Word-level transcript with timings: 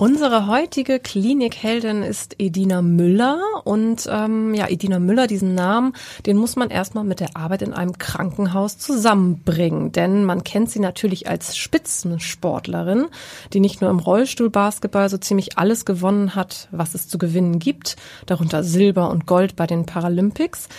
Unsere 0.00 0.46
heutige 0.46 0.98
Klinikheldin 0.98 2.02
ist 2.02 2.36
Edina 2.38 2.80
Müller 2.80 3.38
und 3.64 4.08
ähm, 4.10 4.54
ja, 4.54 4.66
Edina 4.66 4.98
Müller, 4.98 5.26
diesen 5.26 5.54
Namen, 5.54 5.92
den 6.24 6.38
muss 6.38 6.56
man 6.56 6.70
erstmal 6.70 7.04
mit 7.04 7.20
der 7.20 7.36
Arbeit 7.36 7.60
in 7.60 7.74
einem 7.74 7.98
Krankenhaus 7.98 8.78
zusammenbringen, 8.78 9.92
denn 9.92 10.24
man 10.24 10.42
kennt 10.42 10.70
sie 10.70 10.80
natürlich 10.80 11.28
als 11.28 11.54
Spitzensportlerin, 11.58 13.08
die 13.52 13.60
nicht 13.60 13.82
nur 13.82 13.90
im 13.90 13.98
Rollstuhlbasketball 13.98 15.10
so 15.10 15.18
ziemlich 15.18 15.58
alles 15.58 15.84
gewonnen 15.84 16.34
hat, 16.34 16.68
was 16.70 16.94
es 16.94 17.06
zu 17.06 17.18
gewinnen 17.18 17.58
gibt, 17.58 17.96
darunter 18.24 18.64
Silber 18.64 19.10
und 19.10 19.26
Gold 19.26 19.54
bei 19.54 19.66
den 19.66 19.84
Paralympics. 19.84 20.70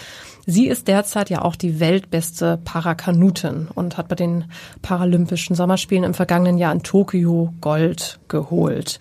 Sie 0.45 0.68
ist 0.68 0.88
derzeit 0.88 1.30
ja 1.30 1.41
auch 1.41 1.55
die 1.55 1.80
weltbeste 1.80 2.59
Parakanutin 2.63 3.68
und 3.73 3.98
hat 3.98 4.08
bei 4.08 4.16
den 4.16 4.45
Paralympischen 4.81 5.56
Sommerspielen 5.56 6.03
im 6.03 6.14
vergangenen 6.14 6.58
Jahr 6.58 6.73
in 6.73 6.83
Tokio 6.83 7.53
Gold 7.61 8.20
geholt. 8.28 9.00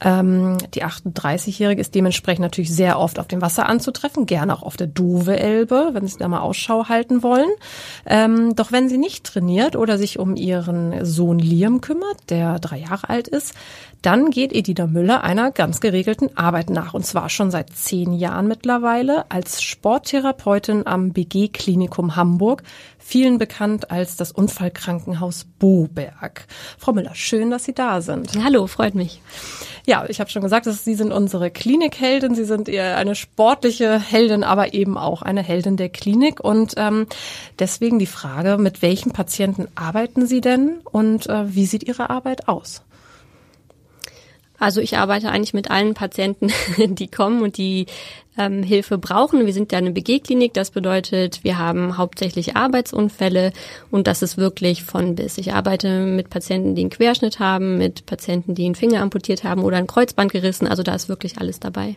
Ähm, 0.00 0.58
die 0.74 0.84
38-Jährige 0.84 1.80
ist 1.80 1.94
dementsprechend 1.94 2.42
natürlich 2.42 2.74
sehr 2.74 2.98
oft 2.98 3.18
auf 3.18 3.28
dem 3.28 3.40
Wasser 3.40 3.68
anzutreffen, 3.68 4.26
gerne 4.26 4.54
auch 4.54 4.62
auf 4.62 4.76
der 4.76 4.86
Dove-Elbe, 4.86 5.90
wenn 5.92 6.06
Sie 6.06 6.18
da 6.18 6.28
mal 6.28 6.40
Ausschau 6.40 6.88
halten 6.88 7.22
wollen. 7.22 7.50
Ähm, 8.04 8.54
doch 8.54 8.72
wenn 8.72 8.88
sie 8.88 8.98
nicht 8.98 9.24
trainiert 9.24 9.76
oder 9.76 9.98
sich 9.98 10.18
um 10.18 10.36
ihren 10.36 11.04
Sohn 11.04 11.38
Liam 11.38 11.80
kümmert, 11.80 12.30
der 12.30 12.58
drei 12.58 12.78
Jahre 12.78 13.08
alt 13.08 13.28
ist, 13.28 13.54
dann 14.02 14.30
geht 14.30 14.52
Edina 14.52 14.86
Müller 14.86 15.24
einer 15.24 15.50
ganz 15.50 15.80
geregelten 15.80 16.36
Arbeit 16.36 16.70
nach. 16.70 16.94
Und 16.94 17.04
zwar 17.04 17.28
schon 17.28 17.50
seit 17.50 17.70
zehn 17.70 18.12
Jahren 18.12 18.46
mittlerweile 18.46 19.30
als 19.30 19.62
Sporttherapeutin 19.62 20.86
am 20.86 21.12
BG 21.12 21.48
Klinikum 21.48 22.14
Hamburg, 22.14 22.62
vielen 22.98 23.38
bekannt 23.38 23.90
als 23.90 24.16
das 24.16 24.32
Unfallkrankenhaus 24.32 25.46
Boberg. 25.58 26.46
Frau 26.78 26.92
Müller, 26.92 27.14
schön, 27.14 27.50
dass 27.50 27.64
Sie 27.64 27.74
da 27.74 28.00
sind. 28.00 28.32
Hallo, 28.44 28.66
freut 28.66 28.94
mich. 28.94 29.20
Ja, 29.88 30.04
ich 30.08 30.18
habe 30.18 30.28
schon 30.28 30.42
gesagt, 30.42 30.66
dass 30.66 30.84
Sie 30.84 30.96
sind 30.96 31.12
unsere 31.12 31.48
Klinikheldin. 31.48 32.34
Sie 32.34 32.44
sind 32.44 32.68
eher 32.68 32.96
eine 32.96 33.14
sportliche 33.14 34.00
Heldin, 34.00 34.42
aber 34.42 34.74
eben 34.74 34.98
auch 34.98 35.22
eine 35.22 35.44
Heldin 35.44 35.76
der 35.76 35.90
Klinik. 35.90 36.40
Und 36.40 36.74
ähm, 36.76 37.06
deswegen 37.60 38.00
die 38.00 38.06
Frage, 38.06 38.58
mit 38.58 38.82
welchen 38.82 39.12
Patienten 39.12 39.68
arbeiten 39.76 40.26
Sie 40.26 40.40
denn 40.40 40.80
und 40.90 41.28
äh, 41.28 41.54
wie 41.54 41.66
sieht 41.66 41.84
Ihre 41.84 42.10
Arbeit 42.10 42.48
aus? 42.48 42.82
Also 44.58 44.80
ich 44.80 44.96
arbeite 44.96 45.30
eigentlich 45.30 45.54
mit 45.54 45.70
allen 45.70 45.94
Patienten, 45.94 46.52
die 46.78 47.08
kommen 47.08 47.42
und 47.42 47.56
die 47.56 47.86
ähm, 48.38 48.62
Hilfe 48.62 48.98
brauchen. 48.98 49.46
Wir 49.46 49.52
sind 49.52 49.72
ja 49.72 49.78
eine 49.78 49.92
BG-Klinik, 49.92 50.54
das 50.54 50.70
bedeutet, 50.70 51.44
wir 51.44 51.58
haben 51.58 51.96
hauptsächlich 51.96 52.56
Arbeitsunfälle 52.56 53.52
und 53.90 54.06
das 54.06 54.22
ist 54.22 54.36
wirklich 54.36 54.84
von 54.84 55.14
bis. 55.14 55.38
Ich 55.38 55.52
arbeite 55.52 56.00
mit 56.00 56.30
Patienten, 56.30 56.74
die 56.74 56.82
einen 56.82 56.90
Querschnitt 56.90 57.38
haben, 57.38 57.78
mit 57.78 58.06
Patienten, 58.06 58.54
die 58.54 58.66
einen 58.66 58.74
Finger 58.74 59.02
amputiert 59.02 59.44
haben 59.44 59.62
oder 59.62 59.76
ein 59.76 59.86
Kreuzband 59.86 60.32
gerissen. 60.32 60.66
Also 60.66 60.82
da 60.82 60.94
ist 60.94 61.08
wirklich 61.08 61.38
alles 61.38 61.60
dabei. 61.60 61.96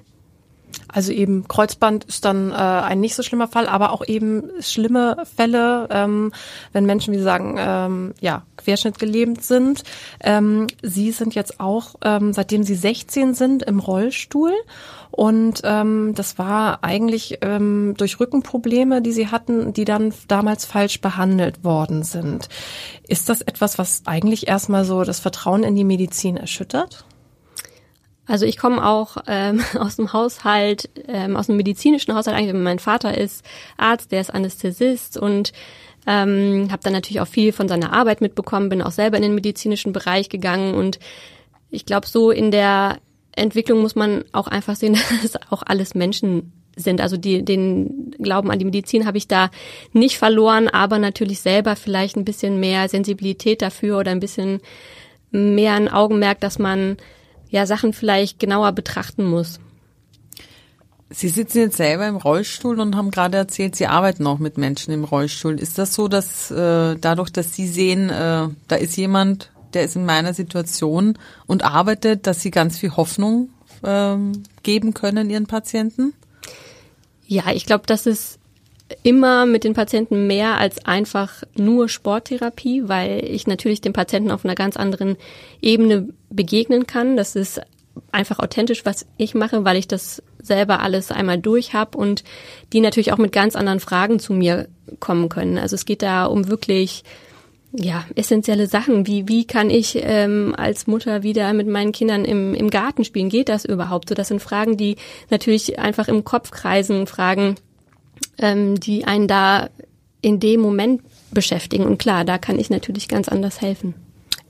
Also 0.92 1.12
eben 1.12 1.48
Kreuzband 1.48 2.06
ist 2.06 2.26
dann 2.26 2.52
äh, 2.52 2.56
ein 2.56 3.00
nicht 3.00 3.16
so 3.16 3.24
schlimmer 3.24 3.48
Fall, 3.48 3.68
aber 3.68 3.92
auch 3.92 4.06
eben 4.06 4.50
schlimme 4.60 5.18
Fälle, 5.36 5.88
ähm, 5.92 6.32
wenn 6.74 6.86
Menschen, 6.86 7.14
wie 7.14 7.18
Sie 7.18 7.24
sagen, 7.24 7.56
ähm, 7.58 8.14
ja, 8.20 8.44
querschnittgelähmt 8.58 9.44
sind. 9.44 9.84
Ähm, 10.22 10.68
Sie 10.82 11.12
sind 11.12 11.36
jetzt 11.36 11.60
auch, 11.60 11.96
ähm, 12.04 12.34
seitdem 12.34 12.64
Sie 12.64 12.76
16 12.76 13.34
sind, 13.34 13.64
im 13.64 13.80
Rollstuhl. 13.80 14.54
Und 15.12 15.62
ähm, 15.64 16.14
das 16.16 16.38
war 16.38 16.84
eigentlich 16.84 17.40
ähm, 17.42 17.96
durch 17.98 18.20
Rückenprobleme, 18.20 19.02
die 19.02 19.12
sie 19.12 19.28
hatten, 19.28 19.74
die 19.74 19.86
dann 19.86 20.14
damals 20.28 20.66
falsch 20.66 21.02
behandelt 21.02 21.64
worden 21.64 22.04
sind. 22.04 22.48
Ist 23.08 23.28
das 23.28 23.42
etwas, 23.42 23.80
was 23.80 24.04
eigentlich 24.06 24.48
erstmal 24.48 24.86
so 24.86 25.04
das 25.04 25.20
Vertrauen 25.20 25.64
in 25.64 25.76
die 25.76 25.84
Medizin 25.84 26.38
erschüttert? 26.38 27.06
Also 28.30 28.46
ich 28.46 28.58
komme 28.58 28.86
auch 28.86 29.18
ähm, 29.28 29.62
aus 29.80 29.96
dem 29.96 30.14
Haushalt, 30.14 30.90
ähm, 31.08 31.36
aus 31.36 31.48
dem 31.48 31.58
medizinischen 31.58 32.14
Haushalt 32.14 32.38
eigentlich. 32.38 32.54
Mein 32.54 32.80
Vater 32.80 33.18
ist 33.18 33.44
Arzt, 33.76 34.12
der 34.12 34.22
ist 34.22 34.34
Anästhesist 34.34 35.18
und 35.18 35.52
ähm, 36.08 36.68
habe 36.72 36.84
dann 36.84 36.94
natürlich 36.94 37.22
auch 37.22 37.28
viel 37.28 37.52
von 37.52 37.68
seiner 37.68 37.92
Arbeit 37.92 38.22
mitbekommen, 38.22 38.70
bin 38.70 38.82
auch 38.82 38.92
selber 38.92 39.18
in 39.18 39.24
den 39.24 39.36
medizinischen 39.36 39.94
Bereich 39.94 40.30
gegangen 40.30 40.76
und 40.76 41.00
ich 41.72 41.86
glaube, 41.86 42.08
so 42.08 42.32
in 42.32 42.52
der 42.52 43.00
Entwicklung 43.36 43.82
muss 43.82 43.96
man 43.96 44.24
auch 44.32 44.48
einfach 44.48 44.76
sehen, 44.76 44.98
dass 45.22 45.36
auch 45.52 45.64
alles 45.66 45.96
Menschen 45.96 46.54
sind. 46.76 47.02
Also 47.02 47.18
die, 47.18 47.44
den 47.44 48.12
Glauben 48.20 48.52
an 48.52 48.60
die 48.60 48.66
Medizin 48.66 49.06
habe 49.06 49.18
ich 49.18 49.28
da 49.28 49.50
nicht 49.92 50.18
verloren, 50.18 50.68
aber 50.68 51.00
natürlich 51.00 51.42
selber 51.42 51.76
vielleicht 51.76 52.16
ein 52.16 52.26
bisschen 52.26 52.60
mehr 52.60 52.88
Sensibilität 52.90 53.62
dafür 53.62 54.00
oder 54.00 54.12
ein 54.12 54.20
bisschen 54.20 54.62
mehr 55.32 55.74
ein 55.74 55.90
Augenmerk, 55.90 56.40
dass 56.40 56.58
man 56.60 56.98
ja 57.50 57.66
Sachen 57.66 57.94
vielleicht 57.94 58.40
genauer 58.40 58.72
betrachten 58.72 59.26
muss. 59.26 59.60
Sie 61.12 61.30
sitzen 61.30 61.58
jetzt 61.58 61.78
selber 61.78 62.08
im 62.08 62.18
Rollstuhl 62.18 62.80
und 62.80 62.96
haben 62.96 63.10
gerade 63.10 63.38
erzählt, 63.38 63.76
Sie 63.76 63.88
arbeiten 63.88 64.28
auch 64.28 64.38
mit 64.38 64.60
Menschen 64.60 64.94
im 64.94 65.04
Rollstuhl. 65.04 65.60
Ist 65.60 65.80
das 65.80 65.96
so, 65.96 66.08
dass 66.08 66.52
äh, 66.52 66.98
dadurch, 66.98 67.32
dass 67.32 67.56
Sie 67.56 67.68
sehen, 67.68 68.12
äh, 68.12 68.48
da 68.68 68.76
ist 68.76 68.96
jemand, 68.96 69.52
der 69.74 69.84
ist 69.84 69.96
in 69.96 70.06
meiner 70.06 70.36
Situation 70.36 71.18
und 71.48 71.64
arbeitet, 71.64 72.28
dass 72.28 72.42
Sie 72.42 72.52
ganz 72.52 72.78
viel 72.78 72.96
Hoffnung 72.96 73.50
äh, 73.82 74.16
geben 74.62 74.94
können 74.94 75.32
Ihren 75.32 75.48
Patienten? 75.48 76.14
Ja, 77.26 77.52
ich 77.54 77.66
glaube, 77.66 77.86
das 77.88 78.06
ist 78.06 78.39
immer 79.04 79.46
mit 79.46 79.64
den 79.64 79.74
Patienten 79.74 80.28
mehr 80.28 80.58
als 80.58 80.86
einfach 80.86 81.44
nur 81.56 81.90
Sporttherapie, 81.90 82.84
weil 82.88 83.24
ich 83.24 83.48
natürlich 83.48 83.82
den 83.82 83.94
Patienten 83.94 84.32
auf 84.32 84.46
einer 84.46 84.56
ganz 84.56 84.78
anderen 84.78 85.18
Ebene 85.62 86.10
begegnen 86.30 86.88
kann. 86.88 87.16
Das 87.16 87.36
ist 87.36 87.62
einfach 88.12 88.40
authentisch, 88.40 88.86
was 88.86 89.06
ich 89.18 89.36
mache, 89.36 89.66
weil 89.66 89.78
ich 89.78 89.88
das 89.88 90.24
selber 90.42 90.80
alles 90.82 91.12
einmal 91.12 91.38
durch 91.38 91.74
habe 91.74 91.98
und 91.98 92.24
die 92.74 92.80
natürlich 92.80 93.12
auch 93.14 93.18
mit 93.18 93.32
ganz 93.32 93.56
anderen 93.56 93.80
Fragen 93.80 94.20
zu 94.20 94.34
mir 94.34 94.68
kommen 95.00 95.30
können. 95.30 95.58
Also 95.58 95.76
es 95.76 95.86
geht 95.86 96.02
da 96.02 96.26
um 96.26 96.48
wirklich 96.48 97.04
ja 97.72 98.04
essentielle 98.16 98.66
Sachen 98.66 99.06
wie 99.06 99.28
wie 99.28 99.46
kann 99.46 99.70
ich 99.70 99.96
ähm, 100.02 100.56
als 100.58 100.88
Mutter 100.88 101.22
wieder 101.22 101.54
mit 101.54 101.68
meinen 101.68 101.92
Kindern 101.92 102.26
im, 102.26 102.56
im 102.56 102.72
Garten 102.72 103.04
spielen? 103.04 103.30
Geht 103.30 103.50
das 103.50 103.66
überhaupt? 103.66 104.10
So 104.10 104.16
das 104.16 104.30
sind 104.30 104.42
Fragen, 104.42 104.78
die 104.78 104.96
natürlich 105.30 105.78
einfach 105.78 106.08
im 106.08 106.24
Kopf 106.24 106.50
kreisen, 106.50 107.06
Fragen, 107.06 107.56
ähm, 108.40 108.80
die 108.80 109.06
einen 109.06 109.28
da 109.28 109.70
in 110.22 110.40
dem 110.40 110.62
Moment 110.62 111.02
beschäftigen. 111.32 111.86
Und 111.86 111.98
klar, 111.98 112.26
da 112.26 112.38
kann 112.38 112.60
ich 112.60 112.70
natürlich 112.70 113.08
ganz 113.08 113.30
anders 113.30 113.62
helfen. 113.62 113.94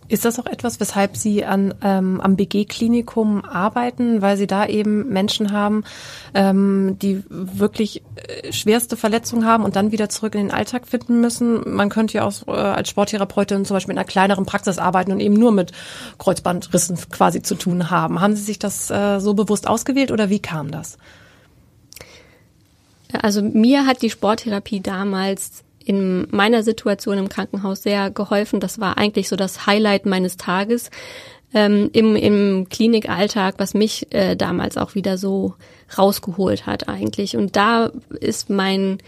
Ist 0.09 0.25
das 0.25 0.39
auch 0.39 0.47
etwas, 0.47 0.79
weshalb 0.79 1.15
Sie 1.15 1.45
an, 1.45 1.71
ähm, 1.83 2.19
am 2.19 2.35
BG-Klinikum 2.35 3.45
arbeiten, 3.45 4.23
weil 4.23 4.37
Sie 4.37 4.47
da 4.47 4.65
eben 4.65 5.07
Menschen 5.09 5.51
haben, 5.51 5.83
ähm, 6.33 6.97
die 6.99 7.23
wirklich 7.29 8.01
äh, 8.15 8.51
schwerste 8.51 8.97
Verletzungen 8.97 9.45
haben 9.45 9.63
und 9.63 9.75
dann 9.75 9.91
wieder 9.91 10.09
zurück 10.09 10.33
in 10.33 10.41
den 10.41 10.51
Alltag 10.51 10.87
finden 10.87 11.21
müssen? 11.21 11.61
Man 11.75 11.89
könnte 11.89 12.15
ja 12.17 12.23
auch 12.25 12.47
äh, 12.47 12.51
als 12.51 12.89
Sporttherapeutin 12.89 13.65
zum 13.65 13.75
Beispiel 13.75 13.91
in 13.91 13.99
einer 13.99 14.07
kleineren 14.07 14.47
Praxis 14.47 14.79
arbeiten 14.79 15.11
und 15.11 15.19
eben 15.19 15.35
nur 15.35 15.51
mit 15.51 15.73
Kreuzbandrissen 16.17 16.97
quasi 17.11 17.43
zu 17.43 17.53
tun 17.53 17.91
haben. 17.91 18.19
Haben 18.19 18.35
Sie 18.35 18.41
sich 18.41 18.57
das 18.57 18.89
äh, 18.89 19.19
so 19.19 19.35
bewusst 19.35 19.67
ausgewählt 19.67 20.11
oder 20.11 20.31
wie 20.31 20.39
kam 20.39 20.71
das? 20.71 20.97
Also 23.13 23.41
mir 23.41 23.85
hat 23.85 24.01
die 24.01 24.09
Sporttherapie 24.09 24.81
damals 24.81 25.63
in 25.83 26.27
meiner 26.29 26.61
Situation 26.61 27.17
im 27.17 27.29
Krankenhaus 27.29 27.81
sehr 27.81 28.11
geholfen. 28.11 28.59
Das 28.59 28.79
war 28.79 28.97
eigentlich 28.97 29.27
so 29.27 29.35
das 29.35 29.65
Highlight 29.65 30.05
meines 30.05 30.37
Tages 30.37 30.91
ähm, 31.53 31.89
im, 31.93 32.15
im 32.15 32.69
Klinikalltag, 32.69 33.55
was 33.57 33.73
mich 33.73 34.13
äh, 34.13 34.35
damals 34.35 34.77
auch 34.77 34.93
wieder 34.93 35.17
so 35.17 35.55
rausgeholt 35.97 36.67
hat 36.67 36.87
eigentlich. 36.87 37.35
Und 37.35 37.55
da 37.55 37.91
ist 38.19 38.49
mein 38.49 38.99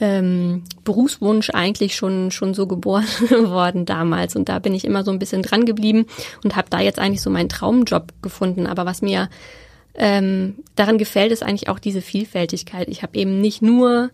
ähm, 0.00 0.64
Berufswunsch 0.84 1.50
eigentlich 1.50 1.96
schon 1.96 2.30
schon 2.30 2.54
so 2.54 2.66
geboren 2.66 3.06
worden 3.30 3.86
damals 3.86 4.36
und 4.36 4.48
da 4.48 4.58
bin 4.58 4.74
ich 4.74 4.84
immer 4.84 5.04
so 5.04 5.10
ein 5.10 5.18
bisschen 5.18 5.40
dran 5.40 5.64
geblieben 5.64 6.04
und 6.44 6.54
habe 6.54 6.68
da 6.68 6.80
jetzt 6.80 6.98
eigentlich 6.98 7.22
so 7.22 7.30
meinen 7.30 7.48
Traumjob 7.48 8.12
gefunden. 8.20 8.66
Aber 8.66 8.84
was 8.84 9.00
mir 9.00 9.30
ähm, 9.96 10.56
daran 10.74 10.98
gefällt, 10.98 11.32
ist 11.32 11.42
eigentlich 11.42 11.68
auch 11.68 11.78
diese 11.78 12.02
Vielfältigkeit. 12.02 12.88
Ich 12.88 13.02
habe 13.02 13.18
eben 13.18 13.40
nicht 13.40 13.62
nur 13.62 14.10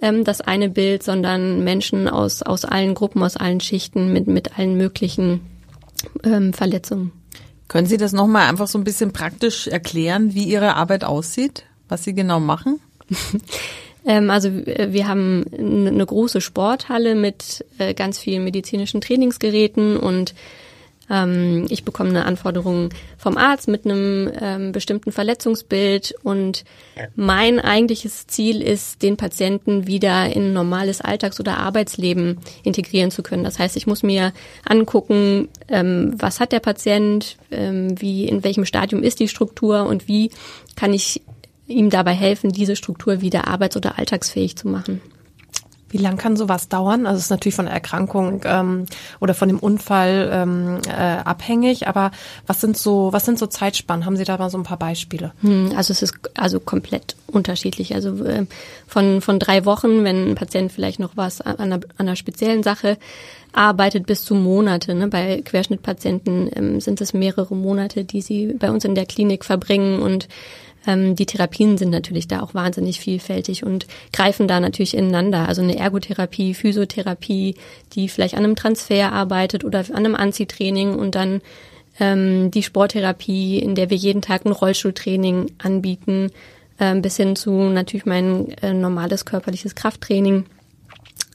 ähm, 0.00 0.24
das 0.24 0.40
eine 0.40 0.68
Bild, 0.68 1.02
sondern 1.02 1.64
Menschen 1.64 2.08
aus, 2.08 2.42
aus 2.42 2.64
allen 2.64 2.94
Gruppen, 2.94 3.22
aus 3.22 3.36
allen 3.36 3.60
Schichten 3.60 4.12
mit, 4.12 4.26
mit 4.26 4.58
allen 4.58 4.76
möglichen 4.76 5.40
ähm, 6.24 6.52
Verletzungen. 6.52 7.12
Können 7.68 7.86
Sie 7.86 7.96
das 7.96 8.12
nochmal 8.12 8.48
einfach 8.48 8.68
so 8.68 8.78
ein 8.78 8.84
bisschen 8.84 9.12
praktisch 9.12 9.66
erklären, 9.66 10.34
wie 10.34 10.44
Ihre 10.44 10.74
Arbeit 10.76 11.04
aussieht, 11.04 11.64
was 11.88 12.04
Sie 12.04 12.14
genau 12.14 12.40
machen? 12.40 12.80
Ähm, 14.04 14.30
also 14.30 14.50
wir 14.52 15.06
haben 15.06 15.44
eine 15.56 16.04
große 16.04 16.40
Sporthalle 16.40 17.14
mit 17.14 17.64
äh, 17.78 17.94
ganz 17.94 18.18
vielen 18.18 18.42
medizinischen 18.42 19.00
Trainingsgeräten 19.00 19.96
und 19.96 20.34
ähm, 21.10 21.66
ich 21.68 21.84
bekomme 21.84 22.10
eine 22.10 22.24
Anforderung 22.24 22.90
vom 23.18 23.36
Arzt 23.36 23.68
mit 23.68 23.84
einem 23.84 24.30
ähm, 24.40 24.72
bestimmten 24.72 25.12
Verletzungsbild 25.12 26.14
und 26.22 26.64
mein 27.14 27.60
eigentliches 27.60 28.26
Ziel 28.26 28.62
ist, 28.62 29.02
den 29.02 29.16
Patienten 29.16 29.86
wieder 29.86 30.26
in 30.34 30.48
ein 30.48 30.52
normales 30.52 31.00
Alltags- 31.00 31.40
oder 31.40 31.58
Arbeitsleben 31.58 32.38
integrieren 32.62 33.10
zu 33.10 33.22
können. 33.22 33.44
Das 33.44 33.58
heißt, 33.58 33.76
ich 33.76 33.86
muss 33.86 34.02
mir 34.02 34.32
angucken, 34.64 35.48
ähm, 35.68 36.14
was 36.16 36.40
hat 36.40 36.52
der 36.52 36.60
Patient, 36.60 37.36
ähm, 37.50 38.00
wie, 38.00 38.26
in 38.26 38.44
welchem 38.44 38.64
Stadium 38.64 39.02
ist 39.02 39.20
die 39.20 39.28
Struktur 39.28 39.86
und 39.86 40.08
wie 40.08 40.30
kann 40.76 40.92
ich 40.92 41.22
ihm 41.66 41.90
dabei 41.90 42.12
helfen, 42.12 42.50
diese 42.52 42.76
Struktur 42.76 43.20
wieder 43.20 43.48
arbeits- 43.48 43.76
oder 43.76 43.98
alltagsfähig 43.98 44.56
zu 44.56 44.68
machen. 44.68 45.00
Wie 45.92 45.98
lang 45.98 46.16
kann 46.16 46.36
sowas 46.36 46.68
dauern? 46.68 47.06
Also 47.06 47.18
es 47.18 47.24
ist 47.24 47.30
natürlich 47.30 47.54
von 47.54 47.66
der 47.66 47.74
Erkrankung 47.74 48.40
ähm, 48.44 48.86
oder 49.20 49.34
von 49.34 49.48
dem 49.48 49.58
Unfall 49.58 50.30
ähm, 50.32 50.80
äh, 50.88 50.90
abhängig, 50.90 51.86
aber 51.86 52.10
was 52.46 52.60
sind 52.62 52.78
so, 52.78 53.12
was 53.12 53.26
sind 53.26 53.38
so 53.38 53.46
Zeitspannen? 53.46 54.06
Haben 54.06 54.16
Sie 54.16 54.24
da 54.24 54.38
mal 54.38 54.50
so 54.50 54.58
ein 54.58 54.64
paar 54.64 54.78
Beispiele? 54.78 55.32
Hm, 55.42 55.72
also 55.76 55.92
es 55.92 56.02
ist 56.02 56.14
also 56.34 56.60
komplett 56.60 57.14
unterschiedlich. 57.26 57.94
Also 57.94 58.24
äh, 58.24 58.46
von, 58.86 59.20
von 59.20 59.38
drei 59.38 59.64
Wochen, 59.66 60.02
wenn 60.02 60.30
ein 60.30 60.34
Patient 60.34 60.72
vielleicht 60.72 60.98
noch 60.98 61.16
was 61.16 61.42
an 61.42 61.58
einer, 61.58 61.76
an 61.76 61.82
einer 61.98 62.16
speziellen 62.16 62.62
Sache 62.62 62.96
arbeitet, 63.52 64.06
bis 64.06 64.24
zu 64.24 64.34
Monate. 64.34 64.94
Ne? 64.94 65.08
Bei 65.08 65.42
Querschnittpatienten 65.42 66.50
ähm, 66.54 66.80
sind 66.80 67.00
es 67.00 67.12
mehrere 67.12 67.54
Monate, 67.54 68.04
die 68.04 68.22
sie 68.22 68.54
bei 68.58 68.70
uns 68.70 68.84
in 68.84 68.94
der 68.94 69.06
Klinik 69.06 69.44
verbringen 69.44 70.00
und 70.00 70.28
ähm, 70.86 71.14
die 71.16 71.26
Therapien 71.26 71.78
sind 71.78 71.90
natürlich 71.90 72.28
da 72.28 72.42
auch 72.42 72.54
wahnsinnig 72.54 73.00
vielfältig 73.00 73.64
und 73.64 73.86
greifen 74.12 74.48
da 74.48 74.60
natürlich 74.60 74.96
ineinander. 74.96 75.48
Also 75.48 75.62
eine 75.62 75.76
Ergotherapie, 75.76 76.54
Physiotherapie, 76.54 77.56
die 77.92 78.08
vielleicht 78.08 78.34
an 78.34 78.44
einem 78.44 78.56
Transfer 78.56 79.12
arbeitet 79.12 79.64
oder 79.64 79.80
an 79.80 79.96
einem 79.96 80.14
Anziehtraining 80.14 80.94
und 80.94 81.14
dann 81.14 81.40
ähm, 82.00 82.50
die 82.50 82.62
Sporttherapie, 82.62 83.58
in 83.58 83.74
der 83.74 83.90
wir 83.90 83.96
jeden 83.96 84.22
Tag 84.22 84.44
ein 84.44 84.52
Rollstuhltraining 84.52 85.52
anbieten, 85.58 86.30
ähm, 86.80 87.02
bis 87.02 87.16
hin 87.16 87.36
zu 87.36 87.50
natürlich 87.50 88.06
mein 88.06 88.50
äh, 88.58 88.72
normales 88.72 89.24
körperliches 89.24 89.74
Krafttraining. 89.74 90.46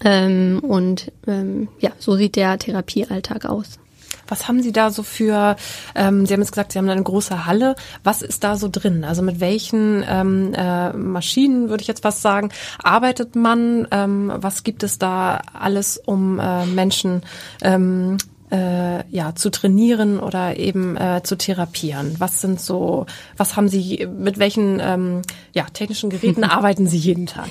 Ähm, 0.03 0.59
und 0.61 1.11
ähm, 1.25 1.69
ja, 1.79 1.91
so 1.97 2.15
sieht 2.15 2.35
der 2.35 2.59
Therapiealltag 2.59 3.45
aus. 3.45 3.79
Was 4.27 4.47
haben 4.47 4.61
Sie 4.61 4.71
da 4.71 4.89
so 4.89 5.03
für, 5.03 5.55
ähm, 5.95 6.25
Sie 6.25 6.33
haben 6.33 6.41
jetzt 6.41 6.51
gesagt, 6.51 6.71
Sie 6.71 6.79
haben 6.79 6.89
eine 6.89 7.03
große 7.03 7.45
Halle. 7.45 7.75
Was 8.03 8.21
ist 8.21 8.43
da 8.43 8.57
so 8.57 8.69
drin? 8.71 9.03
Also 9.03 9.21
mit 9.21 9.39
welchen 9.39 10.03
ähm, 10.07 10.53
äh, 10.53 10.93
Maschinen, 10.93 11.69
würde 11.69 11.81
ich 11.81 11.87
jetzt 11.87 12.03
fast 12.03 12.21
sagen, 12.21 12.49
arbeitet 12.81 13.35
man? 13.35 13.87
Ähm, 13.91 14.31
was 14.35 14.63
gibt 14.63 14.83
es 14.83 14.99
da 14.99 15.41
alles, 15.53 15.97
um 16.05 16.39
äh, 16.39 16.65
Menschen 16.65 17.21
ähm, 17.61 18.17
äh, 18.51 19.07
ja 19.09 19.35
zu 19.35 19.49
trainieren 19.49 20.19
oder 20.19 20.57
eben 20.57 20.95
äh, 20.97 21.21
zu 21.23 21.37
therapieren? 21.37 22.15
Was 22.19 22.41
sind 22.41 22.61
so, 22.61 23.05
was 23.35 23.55
haben 23.55 23.69
Sie, 23.69 24.07
mit 24.17 24.39
welchen 24.39 24.79
ähm, 24.81 25.21
ja, 25.53 25.65
technischen 25.71 26.09
Geräten 26.09 26.43
arbeiten 26.43 26.87
Sie 26.87 26.97
jeden 26.97 27.27
Tag? 27.27 27.49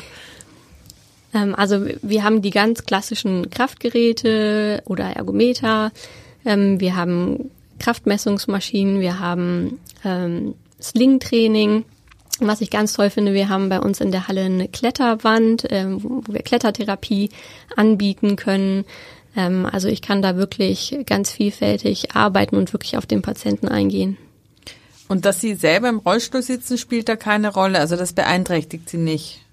Ähm, 1.34 1.55
also 1.55 1.87
wir 2.02 2.25
haben 2.25 2.43
die 2.43 2.50
ganz 2.50 2.84
klassischen 2.84 3.50
Kraftgeräte 3.50 4.82
oder 4.87 5.05
Ergometer. 5.11 5.93
Ähm, 6.46 6.81
wir 6.81 6.96
haben 6.96 7.50
Kraftmessungsmaschinen, 7.78 9.00
wir 9.00 9.20
haben 9.20 9.81
ähm, 10.04 10.54
Sling-Training. 10.81 11.84
Was 12.38 12.60
ich 12.60 12.70
ganz 12.70 12.93
toll 12.93 13.10
finde, 13.10 13.32
wir 13.32 13.48
haben 13.48 13.69
bei 13.69 13.81
uns 13.81 14.00
in 14.00 14.12
der 14.12 14.28
Halle 14.28 14.43
eine 14.43 14.69
Kletterwand, 14.69 15.66
ähm, 15.70 16.02
wo 16.02 16.22
wir 16.32 16.43
Klettertherapie 16.43 17.31
anbieten 17.76 18.37
können. 18.37 18.84
Ähm, 19.37 19.66
also 19.70 19.88
ich 19.88 20.02
kann 20.02 20.22
da 20.22 20.37
wirklich 20.37 20.96
ganz 21.06 21.31
vielfältig 21.31 22.14
arbeiten 22.14 22.56
und 22.56 22.72
wirklich 22.72 22.96
auf 22.96 23.06
den 23.06 23.22
Patienten 23.22 23.69
eingehen. 23.69 24.16
Und 25.08 25.25
dass 25.25 25.40
Sie 25.40 25.54
selber 25.54 25.88
im 25.88 25.99
Rollstuhl 25.99 26.42
sitzen, 26.42 26.78
spielt 26.78 27.08
da 27.08 27.16
keine 27.16 27.52
Rolle. 27.52 27.78
Also 27.78 27.96
das 27.96 28.12
beeinträchtigt 28.12 28.88
Sie 28.90 28.99
nicht. 28.99 29.45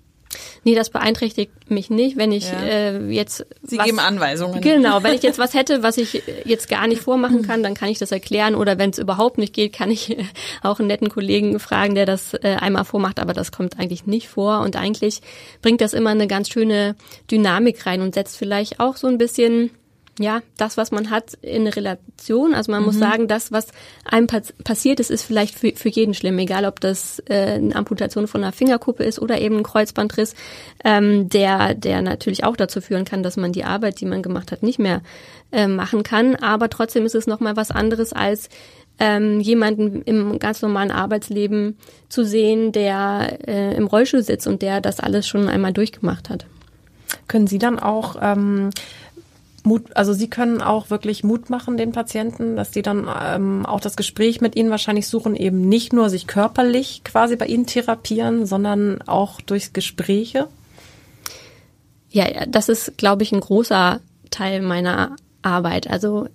Nee, 0.64 0.76
das 0.76 0.90
beeinträchtigt 0.90 1.52
mich 1.70 1.90
nicht, 1.90 2.18
wenn 2.18 2.32
ich 2.32 2.50
ja. 2.50 2.62
äh, 2.62 3.10
jetzt. 3.10 3.46
Sie 3.64 3.78
was, 3.78 3.86
geben 3.86 4.00
Anweisungen. 4.00 4.62
Genau, 4.62 5.04
wenn 5.04 5.14
ich 5.14 5.24
jetzt 5.24 5.40
was 5.40 5.54
hätte, 5.54 5.84
was 5.84 5.98
ich 5.98 6.24
jetzt 6.46 6.70
gar 6.70 6.88
nicht 6.88 7.02
vormachen 7.02 7.42
kann, 7.42 7.64
dann 7.64 7.74
kann 7.74 7.90
ich 7.90 8.00
das 8.00 8.12
erklären. 8.12 8.56
Oder 8.56 8.78
wenn 8.78 8.90
es 8.90 8.98
überhaupt 8.98 9.38
nicht 9.38 9.54
geht, 9.54 9.74
kann 9.74 9.92
ich 9.92 10.18
auch 10.64 10.80
einen 10.80 10.88
netten 10.88 11.10
Kollegen 11.10 11.60
fragen, 11.60 11.96
der 11.96 12.06
das 12.06 12.34
äh, 12.34 12.56
einmal 12.60 12.86
vormacht. 12.86 13.20
Aber 13.20 13.34
das 13.34 13.52
kommt 13.52 13.80
eigentlich 13.80 14.06
nicht 14.06 14.28
vor. 14.28 14.62
Und 14.62 14.76
eigentlich 14.76 15.22
bringt 15.62 15.82
das 15.82 15.94
immer 15.94 16.12
eine 16.12 16.28
ganz 16.28 16.50
schöne 16.50 16.96
Dynamik 17.30 17.86
rein 17.86 18.02
und 18.02 18.14
setzt 18.14 18.38
vielleicht 18.38 18.80
auch 18.80 18.98
so 18.98 19.08
ein 19.08 19.18
bisschen 19.18 19.72
ja, 20.20 20.42
das, 20.58 20.78
was 20.78 20.92
man 20.92 21.10
hat, 21.10 21.34
in 21.42 21.62
eine 21.62 21.76
Relation. 21.76 22.54
Also 22.54 22.72
man 22.72 22.82
mhm. 22.82 22.86
muss 22.86 23.00
sagen, 23.00 23.28
das, 23.28 23.52
was 23.52 23.68
einem 24.06 24.28
passiert 24.28 25.00
ist, 25.00 25.10
ist 25.10 25.24
vielleicht 25.24 25.58
für, 25.58 25.74
für 25.76 25.90
jeden 25.90 26.14
schlimm, 26.14 26.38
egal 26.38 26.66
ob 26.66 26.80
das 26.80 27.20
äh, 27.28 27.54
eine 27.54 27.76
Amputation 27.76 28.28
von 28.28 28.44
einer 28.44 28.54
Fingerkuppe 28.54 29.04
ist 29.04 29.20
oder 29.20 29.42
eben 29.42 29.58
ein 29.58 29.64
Kreuzbandriss, 29.64 30.36
ähm, 30.84 31.30
der, 31.30 31.74
der 31.74 32.04
natürlich 32.04 32.44
auch 32.44 32.56
dazu 32.56 32.80
führen 32.80 33.06
kann, 33.06 33.24
dass 33.24 33.38
man 33.38 33.54
die 33.54 33.64
Arbeit, 33.64 34.02
die 34.02 34.06
man 34.06 34.22
gemacht 34.22 34.52
hat, 34.52 34.62
nicht 34.62 34.78
mehr 34.78 35.02
äh, 35.52 35.68
machen 35.68 36.04
kann. 36.04 36.36
Aber 36.36 36.70
trotzdem 36.70 37.06
ist 37.06 37.16
es 37.16 37.26
nochmal 37.26 37.56
was 37.56 37.72
anderes 37.72 38.14
als 38.14 38.50
ähm, 39.00 39.40
jemanden 39.40 40.04
im 40.04 40.38
ganz 40.38 40.62
normalen 40.62 40.92
Arbeitsleben 40.92 41.80
zu 42.10 42.24
sehen, 42.24 42.72
der 42.72 43.40
äh, 43.48 43.76
im 43.76 43.88
Rollstuhl 43.88 44.22
sitzt 44.22 44.46
und 44.46 44.62
der 44.62 44.80
das 44.80 45.00
alles 45.00 45.28
schon 45.28 45.50
einmal 45.50 45.74
durchgemacht 45.74 46.30
hat. 46.30 46.46
Können 47.28 47.48
Sie 47.48 47.58
dann 47.58 47.80
auch 47.80 48.16
ähm, 48.22 48.70
Mut, 49.64 49.96
also 49.96 50.14
Sie 50.14 50.30
können 50.30 50.62
auch 50.62 50.90
wirklich 50.90 51.24
Mut 51.24 51.50
machen 51.50 51.78
den 51.78 51.94
Patienten, 51.94 52.56
dass 52.56 52.72
die 52.72 52.82
dann 52.82 53.10
ähm, 53.24 53.66
auch 53.66 53.80
das 53.80 53.96
Gespräch 53.96 54.42
mit 54.42 54.56
Ihnen 54.56 54.70
wahrscheinlich 54.70 55.08
suchen, 55.08 55.36
eben 55.36 55.68
nicht 55.70 55.94
nur 55.94 56.10
sich 56.10 56.28
körperlich 56.28 57.04
quasi 57.04 57.38
bei 57.38 57.46
Ihnen 57.46 57.66
therapieren, 57.66 58.46
sondern 58.46 59.02
auch 59.04 59.40
durch 59.42 59.72
Gespräche. 59.72 60.48
Ja, 62.10 62.46
das 62.46 62.70
ist, 62.70 62.98
glaube 62.98 63.24
ich, 63.24 63.32
ein 63.32 63.40
großer 63.40 64.02
Teil 64.30 64.62
meiner 64.62 65.16
Arbeit. 65.42 65.90
Also 65.90 66.28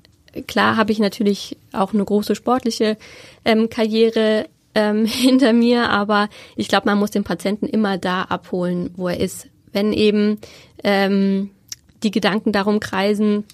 klar 0.46 0.76
habe 0.76 0.92
ich 0.92 0.98
natürlich 0.98 1.56
auch 1.72 1.92
eine 1.92 2.04
große 2.04 2.34
sportliche 2.34 2.96
ähm, 3.44 3.68
Karriere 3.68 4.46
ähm, 4.74 5.04
hinter 5.06 5.52
mir, 5.52 5.90
aber 5.90 6.28
ich 6.56 6.68
glaube, 6.68 6.86
man 6.86 6.98
muss 6.98 7.10
den 7.10 7.24
Patienten 7.24 7.66
immer 7.66 7.98
da 7.98 8.22
abholen, 8.22 8.90
wo 8.96 9.08
er 9.08 9.20
ist. 9.20 9.48
Wenn 9.70 9.92
eben 9.92 10.38
ähm, 10.82 11.50
die 12.02 12.10
Gedanken 12.10 12.52
darum 12.52 12.80
kreisen, 12.80 13.44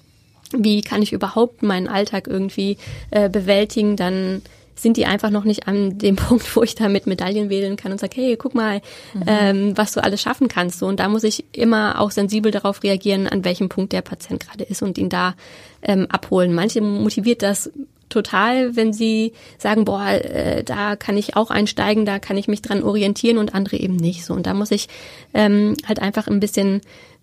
wie 0.52 0.82
kann 0.82 1.02
ich 1.02 1.12
überhaupt 1.12 1.62
meinen 1.62 1.88
Alltag 1.88 2.26
irgendwie 2.28 2.76
äh, 3.10 3.28
bewältigen, 3.28 3.96
dann 3.96 4.42
sind 4.76 4.96
die 4.96 5.06
einfach 5.06 5.30
noch 5.30 5.44
nicht 5.44 5.68
an 5.68 5.98
dem 5.98 6.16
Punkt, 6.16 6.56
wo 6.56 6.62
ich 6.62 6.74
da 6.74 6.88
mit 6.88 7.06
Medaillen 7.06 7.48
wählen 7.48 7.76
kann 7.76 7.92
und 7.92 8.00
sage, 8.00 8.16
hey, 8.16 8.36
guck 8.36 8.54
mal, 8.54 8.80
mhm. 9.14 9.22
ähm, 9.26 9.76
was 9.76 9.92
du 9.92 10.02
alles 10.02 10.20
schaffen 10.20 10.48
kannst. 10.48 10.78
So, 10.78 10.86
und 10.86 11.00
da 11.00 11.08
muss 11.08 11.24
ich 11.24 11.44
immer 11.52 12.00
auch 12.00 12.10
sensibel 12.10 12.50
darauf 12.50 12.82
reagieren, 12.82 13.26
an 13.26 13.44
welchem 13.44 13.68
Punkt 13.68 13.92
der 13.92 14.02
Patient 14.02 14.46
gerade 14.46 14.64
ist 14.64 14.82
und 14.82 14.98
ihn 14.98 15.08
da 15.08 15.34
ähm, 15.82 16.06
abholen. 16.10 16.54
Manche 16.54 16.80
motiviert 16.80 17.42
das 17.42 17.70
total, 18.08 18.76
wenn 18.76 18.92
sie 18.92 19.32
sagen, 19.58 19.84
boah, 19.84 20.06
äh, 20.06 20.62
da 20.62 20.96
kann 20.96 21.16
ich 21.16 21.36
auch 21.36 21.50
einsteigen, 21.50 22.04
da 22.04 22.18
kann 22.18 22.36
ich 22.36 22.48
mich 22.48 22.62
dran 22.62 22.82
orientieren 22.82 23.38
und 23.38 23.54
andere 23.54 23.76
eben 23.76 23.96
nicht. 23.96 24.24
So, 24.24 24.34
und 24.34 24.46
da 24.46 24.54
muss 24.54 24.70
ich 24.70 24.88
ähm, 25.32 25.74
halt 25.86 26.00
einfach 26.00 26.28
ein 26.28 26.40
bisschen 26.40 26.80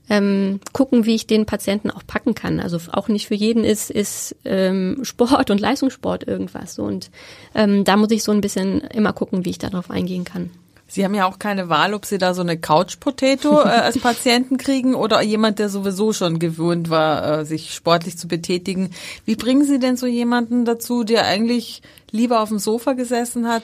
ähm, 0.09 0.59
gucken, 0.73 1.05
wie 1.05 1.15
ich 1.15 1.27
den 1.27 1.45
Patienten 1.45 1.91
auch 1.91 2.05
packen 2.05 2.35
kann. 2.35 2.59
Also 2.59 2.77
auch 2.91 3.07
nicht 3.07 3.27
für 3.27 3.35
jeden 3.35 3.63
ist, 3.63 3.89
ist 3.89 4.35
ähm, 4.45 4.99
Sport 5.03 5.49
und 5.49 5.59
Leistungssport 5.59 6.27
irgendwas. 6.27 6.79
Und 6.79 7.11
ähm, 7.55 7.83
da 7.83 7.97
muss 7.97 8.11
ich 8.11 8.23
so 8.23 8.31
ein 8.31 8.41
bisschen 8.41 8.81
immer 8.81 9.13
gucken, 9.13 9.45
wie 9.45 9.51
ich 9.51 9.59
darauf 9.59 9.89
eingehen 9.89 10.25
kann. 10.25 10.49
Sie 10.91 11.05
haben 11.05 11.15
ja 11.15 11.25
auch 11.25 11.39
keine 11.39 11.69
Wahl, 11.69 11.93
ob 11.93 12.05
Sie 12.05 12.17
da 12.17 12.33
so 12.33 12.41
eine 12.41 12.57
Couch-Potato 12.57 13.61
äh, 13.61 13.63
als 13.63 13.97
Patienten 13.97 14.57
kriegen 14.57 14.93
oder 14.93 15.21
jemand, 15.21 15.59
der 15.59 15.69
sowieso 15.69 16.11
schon 16.11 16.37
gewöhnt 16.37 16.89
war, 16.89 17.39
äh, 17.39 17.45
sich 17.45 17.73
sportlich 17.73 18.17
zu 18.17 18.27
betätigen. 18.27 18.89
Wie 19.23 19.37
bringen 19.37 19.63
Sie 19.63 19.79
denn 19.79 19.95
so 19.95 20.05
jemanden 20.05 20.65
dazu, 20.65 21.05
der 21.05 21.25
eigentlich 21.25 21.81
lieber 22.11 22.41
auf 22.41 22.49
dem 22.49 22.59
Sofa 22.59 22.91
gesessen 22.91 23.47
hat, 23.47 23.63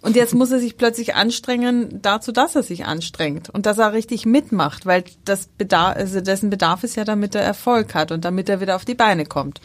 und 0.00 0.14
jetzt 0.14 0.34
muss 0.34 0.52
er 0.52 0.60
sich 0.60 0.76
plötzlich 0.76 1.16
anstrengen 1.16 2.00
dazu, 2.02 2.30
dass 2.30 2.54
er 2.54 2.62
sich 2.62 2.84
anstrengt 2.84 3.50
und 3.50 3.66
dass 3.66 3.78
er 3.78 3.92
richtig 3.92 4.26
mitmacht, 4.26 4.86
weil 4.86 5.04
das 5.24 5.48
Bedarf, 5.48 5.96
also 5.96 6.20
dessen 6.20 6.50
Bedarf 6.50 6.84
ist 6.84 6.96
ja, 6.96 7.04
damit 7.04 7.34
er 7.34 7.42
Erfolg 7.42 7.94
hat 7.94 8.12
und 8.12 8.24
damit 8.24 8.48
er 8.48 8.60
wieder 8.60 8.76
auf 8.76 8.84
die 8.84 8.94
Beine 8.94 9.26
kommt. 9.26 9.60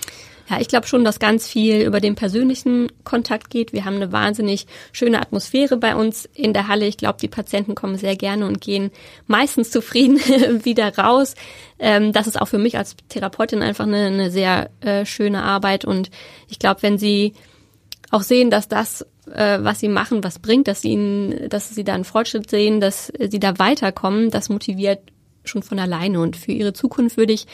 Ja, 0.49 0.59
ich 0.59 0.67
glaube 0.67 0.87
schon, 0.87 1.05
dass 1.05 1.19
ganz 1.19 1.47
viel 1.47 1.81
über 1.81 2.01
den 2.01 2.15
persönlichen 2.15 2.91
Kontakt 3.05 3.49
geht. 3.49 3.71
Wir 3.71 3.85
haben 3.85 3.95
eine 3.95 4.11
wahnsinnig 4.11 4.67
schöne 4.91 5.21
Atmosphäre 5.21 5.77
bei 5.77 5.95
uns 5.95 6.27
in 6.33 6.51
der 6.51 6.67
Halle. 6.67 6.85
Ich 6.85 6.97
glaube, 6.97 7.17
die 7.21 7.29
Patienten 7.29 7.75
kommen 7.75 7.97
sehr 7.97 8.17
gerne 8.17 8.45
und 8.45 8.59
gehen 8.59 8.91
meistens 9.25 9.71
zufrieden 9.71 10.17
wieder 10.65 10.97
raus. 10.97 11.35
Ähm, 11.79 12.11
das 12.11 12.27
ist 12.27 12.41
auch 12.41 12.47
für 12.47 12.57
mich 12.57 12.77
als 12.77 12.95
Therapeutin 13.07 13.61
einfach 13.61 13.85
eine, 13.85 14.07
eine 14.07 14.31
sehr 14.31 14.69
äh, 14.81 15.05
schöne 15.05 15.43
Arbeit. 15.43 15.85
Und 15.85 16.09
ich 16.49 16.59
glaube, 16.59 16.81
wenn 16.81 16.97
sie 16.97 17.33
auch 18.11 18.21
sehen, 18.21 18.51
dass 18.51 18.67
das, 18.67 19.05
äh, 19.27 19.59
was 19.61 19.79
sie 19.79 19.89
machen, 19.89 20.23
was 20.23 20.39
bringt, 20.39 20.67
dass 20.67 20.81
sie 20.81 20.91
ihnen, 20.91 21.49
dass 21.49 21.69
sie 21.69 21.83
da 21.83 21.93
einen 21.93 22.03
Fortschritt 22.03 22.49
sehen, 22.49 22.79
dass 22.79 23.11
sie 23.19 23.39
da 23.39 23.57
weiterkommen, 23.59 24.29
das 24.29 24.49
motiviert 24.49 24.99
schon 25.45 25.63
von 25.63 25.79
alleine. 25.79 26.19
Und 26.19 26.37
für 26.37 26.51
ihre 26.51 26.73
Zukunft 26.73 27.17
würde 27.17 27.33
ich 27.33 27.47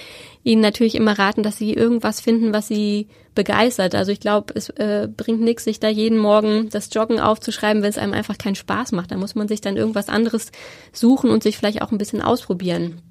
ihnen 0.44 0.62
natürlich 0.62 0.96
immer 0.96 1.18
raten, 1.18 1.44
dass 1.44 1.58
sie 1.58 1.74
irgendwas 1.74 2.22
finden, 2.22 2.54
was 2.54 2.68
sie 2.68 3.08
begeistert. 3.36 3.96
Also 3.96 4.12
ich 4.12 4.20
glaube, 4.20 4.54
es 4.56 4.70
äh, 4.70 5.08
bringt 5.16 5.42
nichts, 5.42 5.64
sich 5.64 5.80
da 5.80 5.90
jeden 5.90 6.18
Morgen 6.18 6.70
das 6.70 6.90
Joggen 6.94 7.20
aufzuschreiben, 7.20 7.82
wenn 7.82 7.90
es 7.90 7.98
einem 7.98 8.14
einfach 8.14 8.38
keinen 8.38 8.56
Spaß 8.56 8.92
macht. 8.92 9.12
Da 9.12 9.18
muss 9.18 9.36
man 9.36 9.48
sich 9.48 9.62
dann 9.62 9.78
irgendwas 9.78 10.10
anderes 10.10 10.52
suchen 10.92 11.30
und 11.30 11.44
sich 11.44 11.58
vielleicht 11.58 11.82
auch 11.82 11.92
ein 11.92 11.98
bisschen 11.98 12.22
ausprobieren. 12.22 13.02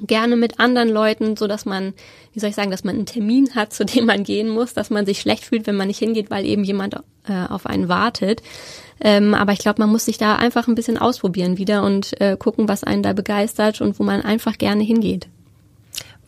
Gerne 0.00 0.36
mit 0.36 0.60
anderen 0.60 0.88
Leuten, 0.88 1.36
so 1.36 1.46
dass 1.46 1.64
man, 1.64 1.92
wie 2.32 2.40
soll 2.40 2.50
ich 2.50 2.56
sagen, 2.56 2.70
dass 2.70 2.84
man 2.84 2.94
einen 2.94 3.06
Termin 3.06 3.54
hat, 3.54 3.72
zu 3.72 3.84
dem 3.84 4.06
man 4.06 4.22
gehen 4.22 4.48
muss, 4.48 4.74
dass 4.74 4.90
man 4.90 5.06
sich 5.06 5.20
schlecht 5.20 5.44
fühlt, 5.44 5.66
wenn 5.66 5.76
man 5.76 5.88
nicht 5.88 5.98
hingeht, 5.98 6.30
weil 6.30 6.44
eben 6.44 6.64
jemand 6.64 6.94
äh, 7.26 7.46
auf 7.48 7.66
einen 7.66 7.88
wartet. 7.88 8.42
Ähm, 9.00 9.34
aber 9.34 9.52
ich 9.52 9.58
glaube, 9.58 9.80
man 9.80 9.90
muss 9.90 10.04
sich 10.04 10.18
da 10.18 10.36
einfach 10.36 10.68
ein 10.68 10.74
bisschen 10.74 10.98
ausprobieren 10.98 11.58
wieder 11.58 11.82
und 11.84 12.20
äh, 12.20 12.36
gucken, 12.36 12.68
was 12.68 12.84
einen 12.84 13.02
da 13.02 13.12
begeistert 13.12 13.80
und 13.80 13.98
wo 13.98 14.04
man 14.04 14.22
einfach 14.22 14.58
gerne 14.58 14.82
hingeht. 14.82 15.28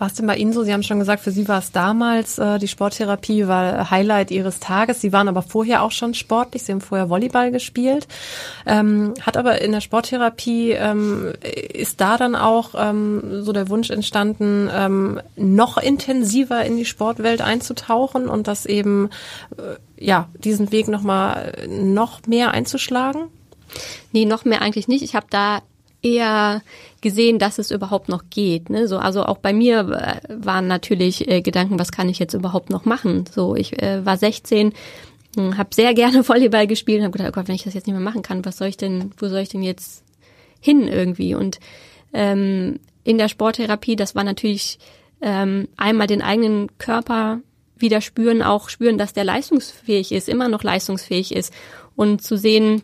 War 0.00 0.06
es 0.06 0.14
denn 0.14 0.26
bei 0.26 0.36
Ihnen 0.36 0.54
so? 0.54 0.62
Sie 0.62 0.72
haben 0.72 0.82
schon 0.82 0.98
gesagt, 0.98 1.22
für 1.22 1.30
Sie 1.30 1.46
war 1.46 1.58
es 1.58 1.72
damals, 1.72 2.38
äh, 2.38 2.58
die 2.58 2.68
Sporttherapie 2.68 3.46
war 3.48 3.90
Highlight 3.90 4.30
Ihres 4.30 4.58
Tages. 4.58 5.02
Sie 5.02 5.12
waren 5.12 5.28
aber 5.28 5.42
vorher 5.42 5.82
auch 5.82 5.90
schon 5.90 6.14
sportlich. 6.14 6.62
Sie 6.62 6.72
haben 6.72 6.80
vorher 6.80 7.10
Volleyball 7.10 7.50
gespielt. 7.50 8.08
Ähm, 8.64 9.12
hat 9.20 9.36
aber 9.36 9.60
in 9.60 9.72
der 9.72 9.82
Sporttherapie, 9.82 10.70
ähm, 10.70 11.34
ist 11.42 12.00
da 12.00 12.16
dann 12.16 12.34
auch 12.34 12.70
ähm, 12.78 13.42
so 13.42 13.52
der 13.52 13.68
Wunsch 13.68 13.90
entstanden, 13.90 14.70
ähm, 14.72 15.20
noch 15.36 15.76
intensiver 15.76 16.64
in 16.64 16.78
die 16.78 16.86
Sportwelt 16.86 17.42
einzutauchen 17.42 18.26
und 18.26 18.48
das 18.48 18.64
eben, 18.64 19.10
äh, 19.58 20.02
ja, 20.02 20.30
diesen 20.32 20.72
Weg 20.72 20.88
nochmal 20.88 21.52
noch 21.68 22.26
mehr 22.26 22.52
einzuschlagen? 22.52 23.24
Nee, 24.12 24.24
noch 24.24 24.46
mehr 24.46 24.62
eigentlich 24.62 24.88
nicht. 24.88 25.02
Ich 25.02 25.14
habe 25.14 25.26
da 25.28 25.60
eher 26.02 26.62
gesehen, 27.00 27.38
dass 27.38 27.58
es 27.58 27.70
überhaupt 27.70 28.08
noch 28.08 28.24
geht. 28.30 28.70
Ne? 28.70 28.88
So, 28.88 28.98
also 28.98 29.24
auch 29.24 29.38
bei 29.38 29.52
mir 29.52 29.80
äh, 29.80 30.20
waren 30.28 30.66
natürlich 30.66 31.28
äh, 31.28 31.42
Gedanken, 31.42 31.78
was 31.78 31.92
kann 31.92 32.08
ich 32.08 32.18
jetzt 32.18 32.34
überhaupt 32.34 32.70
noch 32.70 32.84
machen? 32.84 33.24
So, 33.30 33.54
ich 33.54 33.82
äh, 33.82 34.04
war 34.04 34.16
16, 34.16 34.72
hm, 35.36 35.58
habe 35.58 35.74
sehr 35.74 35.94
gerne 35.94 36.26
Volleyball 36.26 36.66
gespielt 36.66 36.98
und 36.98 37.04
habe 37.04 37.12
gedacht, 37.12 37.30
oh 37.30 37.34
Gott, 37.34 37.48
wenn 37.48 37.54
ich 37.54 37.64
das 37.64 37.74
jetzt 37.74 37.86
nicht 37.86 37.94
mehr 37.94 38.02
machen 38.02 38.22
kann, 38.22 38.44
was 38.44 38.58
soll 38.58 38.68
ich 38.68 38.76
denn, 38.76 39.12
wo 39.18 39.28
soll 39.28 39.40
ich 39.40 39.48
denn 39.48 39.62
jetzt 39.62 40.04
hin 40.60 40.88
irgendwie? 40.88 41.34
Und 41.34 41.60
ähm, 42.12 42.80
in 43.04 43.18
der 43.18 43.28
Sporttherapie, 43.28 43.96
das 43.96 44.14
war 44.14 44.24
natürlich 44.24 44.78
ähm, 45.20 45.68
einmal 45.76 46.06
den 46.06 46.22
eigenen 46.22 46.76
Körper 46.78 47.40
wieder 47.76 48.00
spüren, 48.00 48.42
auch 48.42 48.68
spüren, 48.68 48.98
dass 48.98 49.12
der 49.12 49.24
leistungsfähig 49.24 50.12
ist, 50.12 50.28
immer 50.28 50.48
noch 50.48 50.62
leistungsfähig 50.62 51.34
ist 51.34 51.52
und 51.96 52.22
zu 52.22 52.36
sehen, 52.36 52.82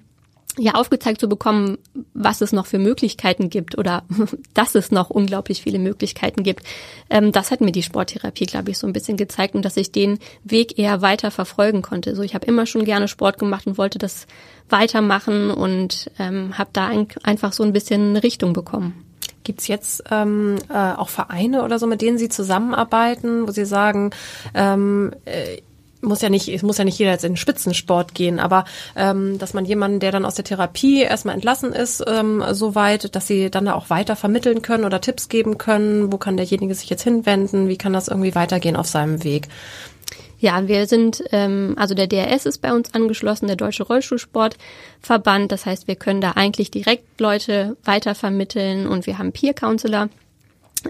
ja 0.58 0.74
aufgezeigt 0.74 1.20
zu 1.20 1.28
bekommen, 1.28 1.78
was 2.14 2.40
es 2.40 2.52
noch 2.52 2.66
für 2.66 2.78
Möglichkeiten 2.78 3.50
gibt 3.50 3.76
oder 3.78 4.04
dass 4.54 4.74
es 4.74 4.90
noch 4.90 5.10
unglaublich 5.10 5.62
viele 5.62 5.78
Möglichkeiten 5.78 6.42
gibt. 6.42 6.64
Ähm, 7.10 7.32
das 7.32 7.50
hat 7.50 7.60
mir 7.60 7.72
die 7.72 7.82
Sporttherapie, 7.82 8.46
glaube 8.46 8.70
ich, 8.70 8.78
so 8.78 8.86
ein 8.86 8.92
bisschen 8.92 9.16
gezeigt 9.16 9.54
und 9.54 9.64
dass 9.64 9.76
ich 9.76 9.92
den 9.92 10.18
Weg 10.44 10.78
eher 10.78 11.02
weiter 11.02 11.30
verfolgen 11.30 11.82
konnte. 11.82 12.14
So, 12.14 12.22
ich 12.22 12.34
habe 12.34 12.46
immer 12.46 12.66
schon 12.66 12.84
gerne 12.84 13.08
Sport 13.08 13.38
gemacht 13.38 13.66
und 13.66 13.78
wollte 13.78 13.98
das 13.98 14.26
weitermachen 14.68 15.50
und 15.50 16.10
ähm, 16.18 16.58
habe 16.58 16.70
da 16.72 16.88
ein, 16.88 17.08
einfach 17.22 17.52
so 17.52 17.62
ein 17.62 17.72
bisschen 17.72 18.10
eine 18.10 18.22
Richtung 18.22 18.52
bekommen. 18.52 19.04
Gibt's 19.44 19.68
jetzt 19.68 20.02
ähm, 20.10 20.56
äh, 20.68 20.74
auch 20.74 21.08
Vereine 21.08 21.62
oder 21.62 21.78
so, 21.78 21.86
mit 21.86 22.02
denen 22.02 22.18
Sie 22.18 22.28
zusammenarbeiten, 22.28 23.46
wo 23.46 23.52
Sie 23.52 23.64
sagen, 23.64 24.10
ähm, 24.54 25.12
äh, 25.24 25.58
muss 26.00 26.22
ja 26.22 26.28
nicht, 26.28 26.48
es 26.48 26.62
muss 26.62 26.78
ja 26.78 26.84
nicht 26.84 26.98
jeder 26.98 27.12
jetzt 27.12 27.24
in 27.24 27.32
den 27.32 27.36
Spitzensport 27.36 28.14
gehen, 28.14 28.38
aber 28.38 28.64
ähm, 28.94 29.38
dass 29.38 29.54
man 29.54 29.64
jemanden, 29.64 30.00
der 30.00 30.12
dann 30.12 30.24
aus 30.24 30.34
der 30.34 30.44
Therapie 30.44 31.02
erstmal 31.02 31.34
entlassen 31.34 31.72
ist, 31.72 32.04
ähm, 32.06 32.44
so 32.52 32.74
weit, 32.74 33.14
dass 33.14 33.26
sie 33.26 33.50
dann 33.50 33.68
auch 33.68 33.90
weiter 33.90 34.16
vermitteln 34.16 34.62
können 34.62 34.84
oder 34.84 35.00
Tipps 35.00 35.28
geben 35.28 35.58
können, 35.58 36.12
wo 36.12 36.18
kann 36.18 36.36
derjenige 36.36 36.74
sich 36.74 36.90
jetzt 36.90 37.02
hinwenden, 37.02 37.68
wie 37.68 37.78
kann 37.78 37.92
das 37.92 38.08
irgendwie 38.08 38.34
weitergehen 38.34 38.76
auf 38.76 38.86
seinem 38.86 39.24
Weg. 39.24 39.48
Ja, 40.38 40.68
wir 40.68 40.86
sind, 40.86 41.24
ähm, 41.32 41.74
also 41.78 41.94
der 41.94 42.06
DRS 42.06 42.44
ist 42.44 42.58
bei 42.58 42.72
uns 42.72 42.92
angeschlossen, 42.94 43.46
der 43.46 43.56
Deutsche 43.56 43.84
Rollstuhlsportverband. 43.84 45.50
Das 45.50 45.64
heißt, 45.64 45.88
wir 45.88 45.96
können 45.96 46.20
da 46.20 46.32
eigentlich 46.32 46.70
direkt 46.70 47.20
Leute 47.20 47.76
weitervermitteln 47.84 48.86
und 48.86 49.06
wir 49.06 49.18
haben 49.18 49.32
Peer 49.32 49.54
Counselor. 49.54 50.08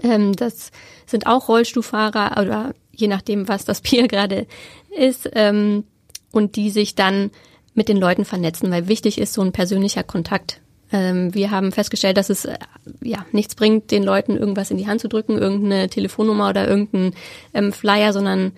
Ähm, 0.03 0.35
das 0.35 0.71
sind 1.05 1.27
auch 1.27 1.47
Rollstuhlfahrer 1.47 2.41
oder 2.41 2.73
je 2.97 3.07
nachdem, 3.07 3.47
was 3.47 3.65
das 3.65 3.81
Peer 3.81 4.07
gerade 4.07 4.47
ist, 4.97 5.29
ähm, 5.33 5.83
und 6.31 6.55
die 6.55 6.69
sich 6.69 6.95
dann 6.95 7.31
mit 7.73 7.89
den 7.89 7.97
Leuten 7.97 8.25
vernetzen, 8.25 8.71
weil 8.71 8.87
wichtig 8.87 9.17
ist 9.19 9.33
so 9.33 9.41
ein 9.41 9.51
persönlicher 9.51 10.03
Kontakt. 10.03 10.59
Ähm, 10.91 11.33
wir 11.33 11.51
haben 11.51 11.71
festgestellt, 11.71 12.17
dass 12.17 12.29
es 12.29 12.45
äh, 12.45 12.57
ja 13.01 13.25
nichts 13.31 13.55
bringt, 13.55 13.91
den 13.91 14.03
Leuten 14.03 14.37
irgendwas 14.37 14.71
in 14.71 14.77
die 14.77 14.87
Hand 14.87 15.01
zu 15.01 15.09
drücken, 15.09 15.37
irgendeine 15.37 15.89
Telefonnummer 15.89 16.49
oder 16.49 16.67
irgendeinen 16.67 17.13
ähm, 17.53 17.71
Flyer, 17.71 18.13
sondern 18.13 18.53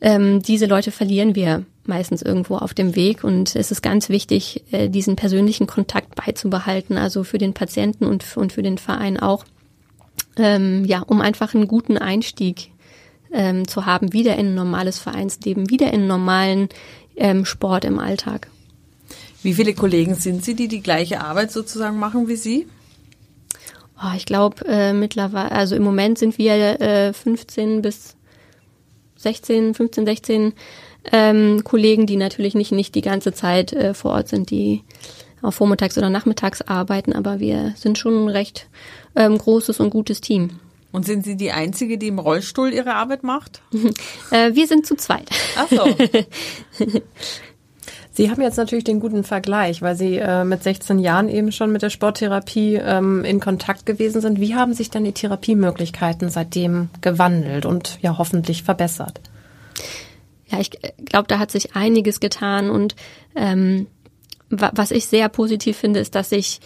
ähm, 0.00 0.42
diese 0.42 0.66
Leute 0.66 0.90
verlieren 0.90 1.34
wir 1.34 1.64
meistens 1.84 2.20
irgendwo 2.22 2.56
auf 2.56 2.74
dem 2.74 2.94
Weg 2.94 3.24
und 3.24 3.56
es 3.56 3.70
ist 3.70 3.82
ganz 3.82 4.08
wichtig, 4.08 4.64
äh, 4.70 4.88
diesen 4.88 5.16
persönlichen 5.16 5.66
Kontakt 5.66 6.14
beizubehalten, 6.14 6.98
also 6.98 7.24
für 7.24 7.38
den 7.38 7.54
Patienten 7.54 8.04
und, 8.04 8.36
und 8.36 8.52
für 8.52 8.62
den 8.62 8.76
Verein 8.76 9.18
auch, 9.18 9.44
ähm, 10.36 10.84
ja, 10.84 11.00
um 11.00 11.20
einfach 11.20 11.54
einen 11.54 11.68
guten 11.68 11.96
Einstieg 11.96 12.70
ähm, 13.36 13.68
zu 13.68 13.86
haben, 13.86 14.12
wieder 14.12 14.36
in 14.36 14.48
ein 14.48 14.54
normales 14.54 14.98
Vereinsleben, 14.98 15.70
wieder 15.70 15.92
in 15.92 16.06
normalen 16.06 16.68
ähm, 17.16 17.44
Sport 17.44 17.84
im 17.84 17.98
Alltag. 17.98 18.48
Wie 19.42 19.54
viele 19.54 19.74
Kollegen 19.74 20.14
sind 20.14 20.44
Sie, 20.44 20.54
die 20.54 20.66
die 20.66 20.80
gleiche 20.80 21.20
Arbeit 21.20 21.52
sozusagen 21.52 21.98
machen 21.98 22.26
wie 22.26 22.36
Sie? 22.36 22.66
Oh, 24.02 24.14
ich 24.16 24.26
glaube 24.26 24.64
äh, 24.66 24.92
mittlerweile, 24.92 25.52
also 25.52 25.76
im 25.76 25.82
Moment 25.82 26.18
sind 26.18 26.36
wir 26.38 26.80
äh, 26.80 27.12
15 27.12 27.82
bis 27.82 28.16
16, 29.16 29.74
15, 29.74 30.06
16 30.06 30.52
ähm, 31.12 31.62
Kollegen, 31.64 32.06
die 32.06 32.16
natürlich 32.16 32.54
nicht 32.54 32.72
nicht 32.72 32.94
die 32.94 33.02
ganze 33.02 33.32
Zeit 33.32 33.72
äh, 33.72 33.94
vor 33.94 34.12
Ort 34.12 34.28
sind, 34.28 34.50
die 34.50 34.82
auch 35.42 35.52
vormittags 35.52 35.96
oder 35.96 36.10
nachmittags 36.10 36.62
arbeiten, 36.62 37.12
aber 37.12 37.38
wir 37.38 37.74
sind 37.76 37.98
schon 37.98 38.24
ein 38.24 38.28
recht 38.28 38.68
ähm, 39.14 39.38
großes 39.38 39.80
und 39.80 39.90
gutes 39.90 40.20
Team. 40.20 40.58
Und 40.96 41.04
sind 41.04 41.26
Sie 41.26 41.36
die 41.36 41.52
Einzige, 41.52 41.98
die 41.98 42.08
im 42.08 42.18
Rollstuhl 42.18 42.72
ihre 42.72 42.94
Arbeit 42.94 43.22
macht? 43.22 43.60
äh, 44.30 44.54
wir 44.54 44.66
sind 44.66 44.86
zu 44.86 44.96
zweit. 44.96 45.28
Ach 45.54 45.68
so. 45.68 45.94
Sie 48.12 48.30
haben 48.30 48.40
jetzt 48.40 48.56
natürlich 48.56 48.84
den 48.84 49.00
guten 49.00 49.22
Vergleich, 49.22 49.82
weil 49.82 49.94
Sie 49.94 50.16
äh, 50.16 50.42
mit 50.44 50.62
16 50.62 50.98
Jahren 50.98 51.28
eben 51.28 51.52
schon 51.52 51.70
mit 51.70 51.82
der 51.82 51.90
Sporttherapie 51.90 52.76
ähm, 52.76 53.26
in 53.26 53.40
Kontakt 53.40 53.84
gewesen 53.84 54.22
sind. 54.22 54.40
Wie 54.40 54.54
haben 54.54 54.72
sich 54.72 54.88
dann 54.88 55.04
die 55.04 55.12
Therapiemöglichkeiten 55.12 56.30
seitdem 56.30 56.88
gewandelt 57.02 57.66
und 57.66 57.98
ja 58.00 58.16
hoffentlich 58.16 58.62
verbessert? 58.62 59.20
Ja, 60.46 60.60
ich 60.60 60.70
glaube, 60.70 61.28
da 61.28 61.38
hat 61.38 61.50
sich 61.50 61.76
einiges 61.76 62.20
getan 62.20 62.70
und 62.70 62.96
ähm, 63.34 63.86
was 64.48 64.92
ich 64.92 65.04
sehr 65.08 65.28
positiv 65.28 65.76
finde, 65.76 66.00
ist, 66.00 66.14
dass 66.14 66.30
sich 66.30 66.60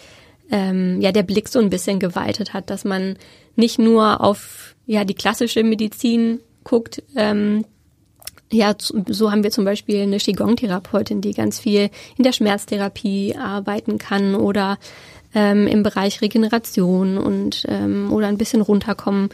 ähm, 0.53 1.01
ja 1.01 1.11
der 1.11 1.25
Blick 1.25 1.49
so 1.49 1.59
ein 1.59 1.71
bisschen 1.71 1.99
geweitet 1.99 2.55
hat, 2.55 2.71
dass 2.71 2.85
man 2.85 3.17
nicht 3.57 3.79
nur 3.79 4.21
auf 4.21 4.75
ja 4.87 5.05
die 5.05 5.15
klassische 5.15 5.63
Medizin 5.63 6.41
guckt. 6.65 7.03
Ähm, 7.17 7.65
ja, 8.53 8.75
so 8.79 9.31
haben 9.31 9.45
wir 9.45 9.53
zum 9.53 9.65
Beispiel 9.65 10.03
eine 10.03 10.19
Qigong-Therapeutin, 10.19 11.21
die 11.21 11.35
ganz 11.35 11.61
viel 11.61 11.91
in 12.17 12.25
der 12.25 12.33
Schmerztherapie 12.33 13.37
arbeiten 13.37 13.99
kann 13.99 14.35
oder 14.35 14.79
ähm, 15.35 15.69
im 15.69 15.85
Bereich 15.85 16.21
Regeneration 16.21 17.17
und 17.17 17.65
ähm, 17.69 18.13
oder 18.13 18.27
ein 18.27 18.39
bisschen 18.39 18.61
runterkommen 18.61 19.29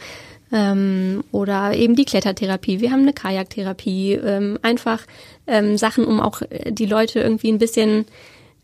ähm, 0.51 1.23
oder 1.31 1.73
eben 1.73 1.95
die 1.95 2.05
Klettertherapie. 2.05 2.79
Wir 2.79 2.91
haben 2.91 3.01
eine 3.01 3.13
Kajaktherapie, 3.13 4.13
ähm, 4.13 4.59
einfach 4.61 5.01
ähm, 5.47 5.77
Sachen, 5.77 6.05
um 6.05 6.19
auch 6.19 6.41
die 6.69 6.85
Leute 6.85 7.19
irgendwie 7.19 7.51
ein 7.51 7.57
bisschen 7.57 8.05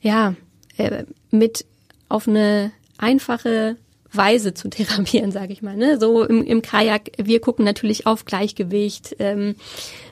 ja 0.01 0.36
äh, 0.77 1.03
mit 1.31 1.65
auf 2.10 2.27
eine 2.27 2.72
einfache 2.98 3.75
Weise 4.13 4.53
zu 4.53 4.70
therapieren, 4.72 5.32
sage 5.32 5.53
ich 5.53 5.62
mal. 5.62 5.75
Ne? 5.75 6.00
So 6.00 6.24
im, 6.24 6.43
im 6.43 6.62
Kajak, 6.62 7.12
wir 7.17 7.39
gucken 7.39 7.65
natürlich 7.65 8.08
auf 8.08 8.25
Gleichgewicht, 8.25 9.15
ähm, 9.20 9.55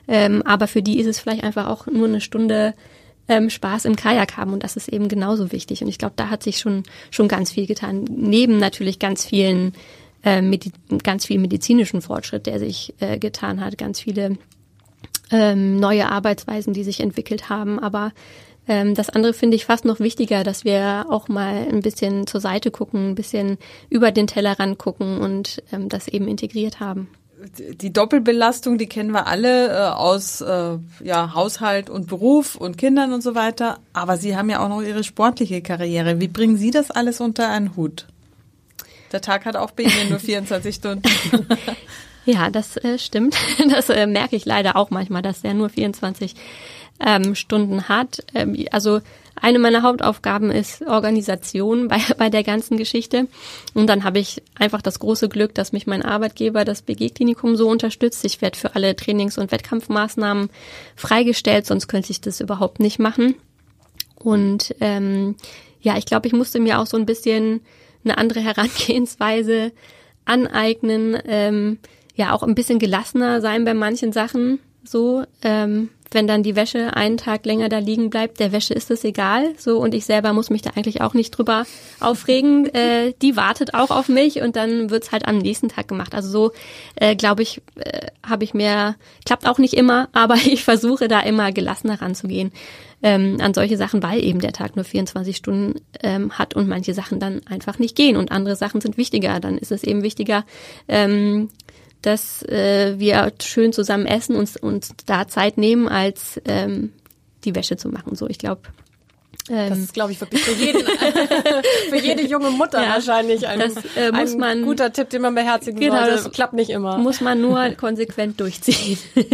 ähm, 0.08 0.42
aber 0.42 0.66
für 0.68 0.82
die 0.82 0.98
ist 0.98 1.06
es 1.06 1.18
vielleicht 1.18 1.44
einfach 1.44 1.68
auch 1.68 1.86
nur 1.86 2.08
eine 2.08 2.20
Stunde 2.20 2.74
ähm, 3.28 3.50
Spaß 3.50 3.84
im 3.84 3.96
Kajak 3.96 4.36
haben 4.36 4.52
und 4.52 4.64
das 4.64 4.76
ist 4.76 4.88
eben 4.88 5.08
genauso 5.08 5.52
wichtig. 5.52 5.82
Und 5.82 5.88
ich 5.88 5.98
glaube, 5.98 6.14
da 6.16 6.28
hat 6.28 6.42
sich 6.42 6.58
schon 6.58 6.82
schon 7.10 7.28
ganz 7.28 7.52
viel 7.52 7.66
getan. 7.66 8.04
Neben 8.10 8.58
natürlich 8.58 8.98
ganz 8.98 9.24
vielen 9.24 9.74
äh, 10.24 10.42
Medi 10.42 10.72
ganz 11.02 11.26
viel 11.26 11.38
medizinischen 11.38 12.02
Fortschritt, 12.02 12.46
der 12.46 12.58
sich 12.58 12.94
äh, 13.00 13.18
getan 13.18 13.60
hat, 13.60 13.78
ganz 13.78 14.00
viele 14.00 14.38
ähm, 15.30 15.78
neue 15.80 16.10
Arbeitsweisen, 16.10 16.74
die 16.74 16.84
sich 16.84 17.00
entwickelt 17.00 17.48
haben. 17.48 17.78
Aber 17.78 18.12
das 18.66 19.10
andere 19.10 19.34
finde 19.34 19.56
ich 19.56 19.64
fast 19.64 19.84
noch 19.84 19.98
wichtiger, 19.98 20.44
dass 20.44 20.64
wir 20.64 21.06
auch 21.08 21.28
mal 21.28 21.66
ein 21.68 21.80
bisschen 21.80 22.28
zur 22.28 22.40
Seite 22.40 22.70
gucken, 22.70 23.10
ein 23.10 23.14
bisschen 23.16 23.58
über 23.90 24.12
den 24.12 24.28
Tellerrand 24.28 24.78
gucken 24.78 25.18
und 25.18 25.62
ähm, 25.72 25.88
das 25.88 26.06
eben 26.06 26.28
integriert 26.28 26.78
haben 26.78 27.08
die 27.56 27.92
Doppelbelastung, 27.92 28.78
die 28.78 28.86
kennen 28.86 29.10
wir 29.10 29.26
alle 29.26 29.68
äh, 29.68 29.90
aus 29.90 30.40
äh, 30.40 30.78
ja, 31.02 31.34
Haushalt 31.34 31.90
und 31.90 32.06
Beruf 32.06 32.54
und 32.54 32.78
Kindern 32.78 33.12
und 33.12 33.22
so 33.22 33.34
weiter. 33.34 33.78
Aber 33.92 34.16
Sie 34.16 34.36
haben 34.36 34.50
ja 34.50 34.64
auch 34.64 34.68
noch 34.68 34.82
Ihre 34.82 35.04
sportliche 35.04 35.62
Karriere. 35.62 36.20
Wie 36.20 36.28
bringen 36.28 36.56
Sie 36.56 36.70
das 36.70 36.90
alles 36.90 37.20
unter 37.20 37.48
einen 37.48 37.76
Hut? 37.76 38.06
Der 39.10 39.20
Tag 39.20 39.44
hat 39.44 39.56
auch 39.56 39.72
bei 39.72 39.84
Ihnen 39.84 40.10
nur 40.10 40.18
24 40.20 40.74
Stunden. 40.74 41.02
Ja, 42.24 42.50
das 42.50 42.76
äh, 42.76 42.98
stimmt. 42.98 43.36
Das 43.68 43.88
äh, 43.88 44.06
merke 44.06 44.36
ich 44.36 44.44
leider 44.44 44.76
auch 44.76 44.90
manchmal, 44.90 45.22
dass 45.22 45.42
er 45.42 45.54
nur 45.54 45.68
24 45.68 46.34
ähm, 47.04 47.34
Stunden 47.34 47.88
hat. 47.88 48.24
Ähm, 48.34 48.56
also 48.70 49.00
eine 49.34 49.58
meiner 49.58 49.82
Hauptaufgaben 49.82 50.50
ist 50.50 50.82
Organisation 50.86 51.88
bei, 51.88 51.98
bei 52.18 52.30
der 52.30 52.44
ganzen 52.44 52.76
Geschichte. 52.76 53.26
Und 53.74 53.88
dann 53.88 54.04
habe 54.04 54.18
ich 54.18 54.42
einfach 54.58 54.82
das 54.82 54.98
große 54.98 55.28
Glück, 55.28 55.54
dass 55.54 55.72
mich 55.72 55.86
mein 55.86 56.02
Arbeitgeber, 56.02 56.64
das 56.64 56.82
BG-Klinikum, 56.82 57.56
so 57.56 57.68
unterstützt. 57.68 58.24
Ich 58.24 58.40
werde 58.40 58.58
für 58.58 58.74
alle 58.74 58.94
Trainings- 58.94 59.38
und 59.38 59.50
Wettkampfmaßnahmen 59.50 60.50
freigestellt, 60.96 61.66
sonst 61.66 61.88
könnte 61.88 62.12
ich 62.12 62.20
das 62.20 62.40
überhaupt 62.40 62.80
nicht 62.80 62.98
machen. 62.98 63.34
Und 64.16 64.74
ähm, 64.80 65.36
ja, 65.80 65.96
ich 65.96 66.06
glaube, 66.06 66.28
ich 66.28 66.32
musste 66.32 66.60
mir 66.60 66.78
auch 66.78 66.86
so 66.86 66.96
ein 66.96 67.06
bisschen 67.06 67.60
eine 68.04 68.18
andere 68.18 68.40
Herangehensweise 68.44 69.72
aneignen. 70.24 71.18
Ähm, 71.26 71.78
ja, 72.14 72.32
auch 72.32 72.42
ein 72.42 72.54
bisschen 72.54 72.78
gelassener 72.78 73.40
sein 73.40 73.64
bei 73.64 73.74
manchen 73.74 74.12
Sachen. 74.12 74.60
So, 74.84 75.24
ähm, 75.42 75.88
wenn 76.14 76.26
dann 76.26 76.42
die 76.42 76.56
Wäsche 76.56 76.96
einen 76.96 77.16
Tag 77.16 77.44
länger 77.46 77.68
da 77.68 77.78
liegen 77.78 78.10
bleibt, 78.10 78.40
der 78.40 78.52
Wäsche 78.52 78.74
ist 78.74 78.90
es 78.90 79.04
egal. 79.04 79.54
So 79.58 79.78
und 79.78 79.94
ich 79.94 80.04
selber 80.04 80.32
muss 80.32 80.50
mich 80.50 80.62
da 80.62 80.70
eigentlich 80.70 81.00
auch 81.00 81.14
nicht 81.14 81.30
drüber 81.30 81.64
aufregen. 82.00 82.70
Äh, 82.82 83.12
die 83.20 83.36
wartet 83.36 83.74
auch 83.74 83.90
auf 83.90 84.08
mich 84.08 84.40
und 84.40 84.56
dann 84.56 84.88
wird's 84.88 85.12
halt 85.12 85.28
am 85.28 85.38
nächsten 85.38 85.68
Tag 85.68 85.88
gemacht. 85.88 86.14
Also 86.14 86.30
so 86.30 86.52
äh, 86.96 87.14
glaube 87.14 87.42
ich, 87.42 87.60
äh, 87.76 88.06
habe 88.26 88.44
ich 88.44 88.54
mehr. 88.54 88.96
Klappt 89.26 89.46
auch 89.46 89.58
nicht 89.58 89.74
immer, 89.74 90.08
aber 90.12 90.36
ich 90.36 90.64
versuche 90.64 91.06
da 91.06 91.20
immer 91.20 91.52
gelassener 91.52 92.00
ranzugehen 92.00 92.50
ähm, 93.02 93.38
an 93.40 93.52
solche 93.52 93.76
Sachen, 93.76 94.02
weil 94.02 94.22
eben 94.22 94.40
der 94.40 94.52
Tag 94.52 94.76
nur 94.76 94.84
24 94.84 95.36
Stunden 95.36 95.80
ähm, 96.02 96.32
hat 96.38 96.54
und 96.54 96.68
manche 96.68 96.94
Sachen 96.94 97.18
dann 97.20 97.40
einfach 97.46 97.78
nicht 97.78 97.96
gehen 97.96 98.16
und 98.16 98.30
andere 98.30 98.56
Sachen 98.56 98.80
sind 98.80 98.96
wichtiger. 98.96 99.40
Dann 99.40 99.58
ist 99.58 99.72
es 99.72 99.82
eben 99.84 100.02
wichtiger, 100.02 100.44
ähm, 100.88 101.50
dass 102.02 102.42
äh, 102.42 102.98
wir 102.98 103.32
schön 103.42 103.72
zusammen 103.72 104.06
essen 104.06 104.36
und 104.36 104.56
uns 104.62 104.92
da 105.06 105.28
Zeit 105.28 105.56
nehmen, 105.56 105.88
als 105.88 106.40
ähm, 106.44 106.92
die 107.44 107.54
Wäsche 107.54 107.76
zu 107.76 107.88
machen. 107.88 108.16
So, 108.16 108.28
ich 108.28 108.38
glaube. 108.38 108.62
Ähm, 109.48 109.70
das 109.70 109.78
ist, 109.78 109.94
glaube 109.94 110.12
ich, 110.12 110.20
wirklich 110.20 110.42
für, 110.42 110.52
jeden, 110.52 110.82
für 111.88 111.96
jede 111.96 112.22
junge 112.26 112.50
Mutter 112.50 112.82
ja, 112.82 112.90
wahrscheinlich 112.90 113.46
ein, 113.46 113.58
das, 113.58 113.74
äh, 113.96 114.12
muss 114.12 114.32
ein 114.32 114.38
man, 114.38 114.62
guter 114.62 114.92
Tipp, 114.92 115.10
den 115.10 115.22
man 115.22 115.34
beherzigen 115.34 115.80
genau, 115.80 115.96
sollte. 115.96 116.10
Das 116.10 116.30
klappt 116.30 116.54
nicht 116.54 116.70
immer. 116.70 116.98
Muss 116.98 117.20
man 117.20 117.40
nur 117.40 117.70
konsequent 117.70 118.40
durchziehen. 118.40 118.98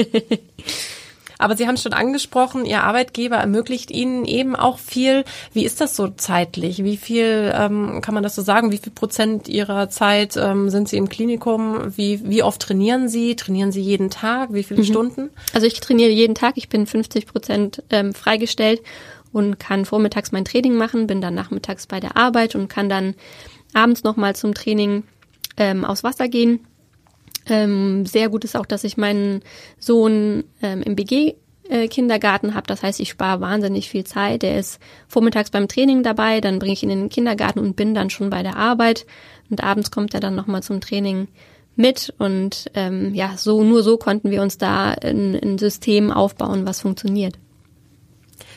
Aber 1.39 1.57
Sie 1.57 1.67
haben 1.67 1.77
es 1.77 1.83
schon 1.83 1.93
angesprochen, 1.93 2.65
Ihr 2.65 2.83
Arbeitgeber 2.83 3.37
ermöglicht 3.37 3.91
Ihnen 3.91 4.25
eben 4.25 4.57
auch 4.57 4.79
viel. 4.79 5.25
Wie 5.53 5.65
ist 5.65 5.81
das 5.81 5.97
so 5.97 6.09
zeitlich? 6.09 6.85
Wie 6.85 6.97
viel, 6.97 7.53
ähm, 7.55 8.01
kann 8.03 8.15
man 8.15 8.23
das 8.23 8.35
so 8.35 8.43
sagen, 8.43 8.73
wie 8.73 8.79
viel 8.79 8.93
Prozent 8.93 9.49
Ihrer 9.49 9.89
Zeit 9.89 10.37
ähm, 10.37 10.69
sind 10.69 10.89
Sie 10.89 10.97
im 10.97 11.09
Klinikum? 11.09 11.97
Wie, 11.97 12.21
wie 12.29 12.43
oft 12.43 12.61
trainieren 12.61 13.09
Sie? 13.09 13.37
Trainieren 13.37 13.73
Sie 13.73 13.81
jeden 13.81 14.11
Tag? 14.11 14.53
Wie 14.53 14.65
viele 14.65 14.81
mhm. 14.81 14.87
Stunden? 14.87 15.31
Also 15.55 15.67
ich 15.67 15.79
trainiere 15.81 16.11
jeden 16.11 16.35
Tag. 16.35 16.55
Ich 16.57 16.69
bin 16.69 16.87
50 16.87 17.27
Prozent 17.27 17.83
ähm, 17.91 18.13
freigestellt 18.13 18.83
und 19.33 19.61
kann 19.61 19.85
vormittags 19.85 20.33
mein 20.33 20.45
Training 20.45 20.75
machen, 20.75 21.07
bin 21.07 21.21
dann 21.21 21.35
nachmittags 21.35 21.87
bei 21.87 22.01
der 22.01 22.17
Arbeit 22.17 22.55
und 22.55 22.69
kann 22.69 22.89
dann 22.89 23.15
abends 23.75 24.03
nochmal 24.03 24.35
zum 24.35 24.55
Training 24.55 25.05
ähm, 25.57 25.85
aufs 25.85 26.03
Wasser 26.03 26.29
gehen 26.29 26.61
ähm, 27.49 28.07
sehr 28.07 28.29
gut 28.29 28.45
ist 28.45 28.57
auch, 28.57 28.67
dass 28.67 28.85
ich 28.85 28.97
meinen 28.97 29.43
Sohn 29.79 30.45
ähm, 30.63 30.83
im 30.83 30.97
BG 30.97 31.35
äh, 31.69 31.89
Kindergarten 31.89 32.55
habe. 32.55 32.67
Das 32.67 32.83
heißt, 32.83 33.01
ich 33.01 33.11
spare 33.11 33.41
wahnsinnig 33.41 33.89
viel 33.89 34.05
Zeit. 34.05 34.43
Der 34.43 34.59
ist 34.59 34.81
vormittags 35.07 35.51
beim 35.51 35.69
Training 35.69 36.03
dabei, 36.03 36.41
dann 36.41 36.59
bringe 36.59 36.73
ich 36.73 36.83
ihn 36.83 36.91
in 36.91 37.01
den 37.01 37.09
Kindergarten 37.09 37.59
und 37.59 37.77
bin 37.77 37.95
dann 37.95 38.11
schon 38.11 38.31
bei 38.31 38.43
der 38.43 38.57
Arbeit. 38.57 39.07
Und 39.51 39.63
abends 39.63 39.91
kommt 39.91 40.15
er 40.15 40.21
dann 40.21 40.35
nochmal 40.35 40.63
zum 40.63 40.81
Training 40.81 41.29
mit. 41.77 42.15
Und 42.19 42.71
ähm, 42.75 43.15
ja, 43.15 43.35
so 43.37 43.63
nur 43.63 43.83
so 43.83 43.97
konnten 43.97 44.31
wir 44.31 44.43
uns 44.43 44.59
da 44.59 44.91
ein, 44.91 45.35
ein 45.35 45.59
System 45.59 46.11
aufbauen, 46.11 46.67
was 46.67 46.81
funktioniert. 46.81 47.39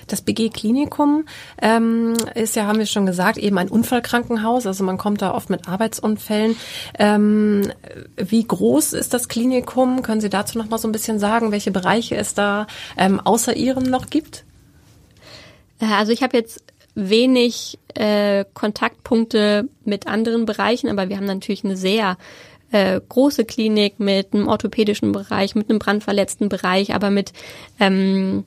Das 0.07 0.21
BG 0.21 0.49
Klinikum 0.49 1.25
ähm, 1.61 2.13
ist 2.35 2.55
ja, 2.55 2.65
haben 2.65 2.79
wir 2.79 2.85
schon 2.85 3.05
gesagt, 3.05 3.37
eben 3.37 3.57
ein 3.57 3.69
Unfallkrankenhaus. 3.69 4.65
Also 4.67 4.83
man 4.83 4.97
kommt 4.97 5.21
da 5.21 5.33
oft 5.33 5.49
mit 5.49 5.67
Arbeitsunfällen. 5.67 6.55
Ähm, 6.97 7.71
wie 8.17 8.43
groß 8.43 8.93
ist 8.93 9.13
das 9.13 9.27
Klinikum? 9.27 10.01
Können 10.01 10.21
Sie 10.21 10.29
dazu 10.29 10.57
noch 10.57 10.69
mal 10.69 10.77
so 10.77 10.87
ein 10.87 10.91
bisschen 10.91 11.19
sagen, 11.19 11.51
welche 11.51 11.71
Bereiche 11.71 12.15
es 12.15 12.33
da 12.33 12.67
ähm, 12.97 13.19
außer 13.19 13.55
Ihrem 13.55 13.83
noch 13.83 14.09
gibt? 14.09 14.43
Äh, 15.79 15.85
also 15.85 16.11
ich 16.11 16.23
habe 16.23 16.37
jetzt 16.37 16.63
wenig 16.95 17.79
äh, 17.95 18.45
Kontaktpunkte 18.53 19.69
mit 19.85 20.07
anderen 20.07 20.45
Bereichen, 20.45 20.89
aber 20.89 21.09
wir 21.09 21.17
haben 21.17 21.25
natürlich 21.25 21.63
eine 21.63 21.77
sehr 21.77 22.17
äh, 22.71 22.99
große 23.07 23.45
Klinik 23.45 23.99
mit 23.99 24.33
einem 24.33 24.47
orthopädischen 24.47 25.11
Bereich, 25.11 25.55
mit 25.55 25.69
einem 25.69 25.79
brandverletzten 25.79 26.49
Bereich, 26.49 26.93
aber 26.93 27.09
mit 27.09 27.33
ähm, 27.79 28.43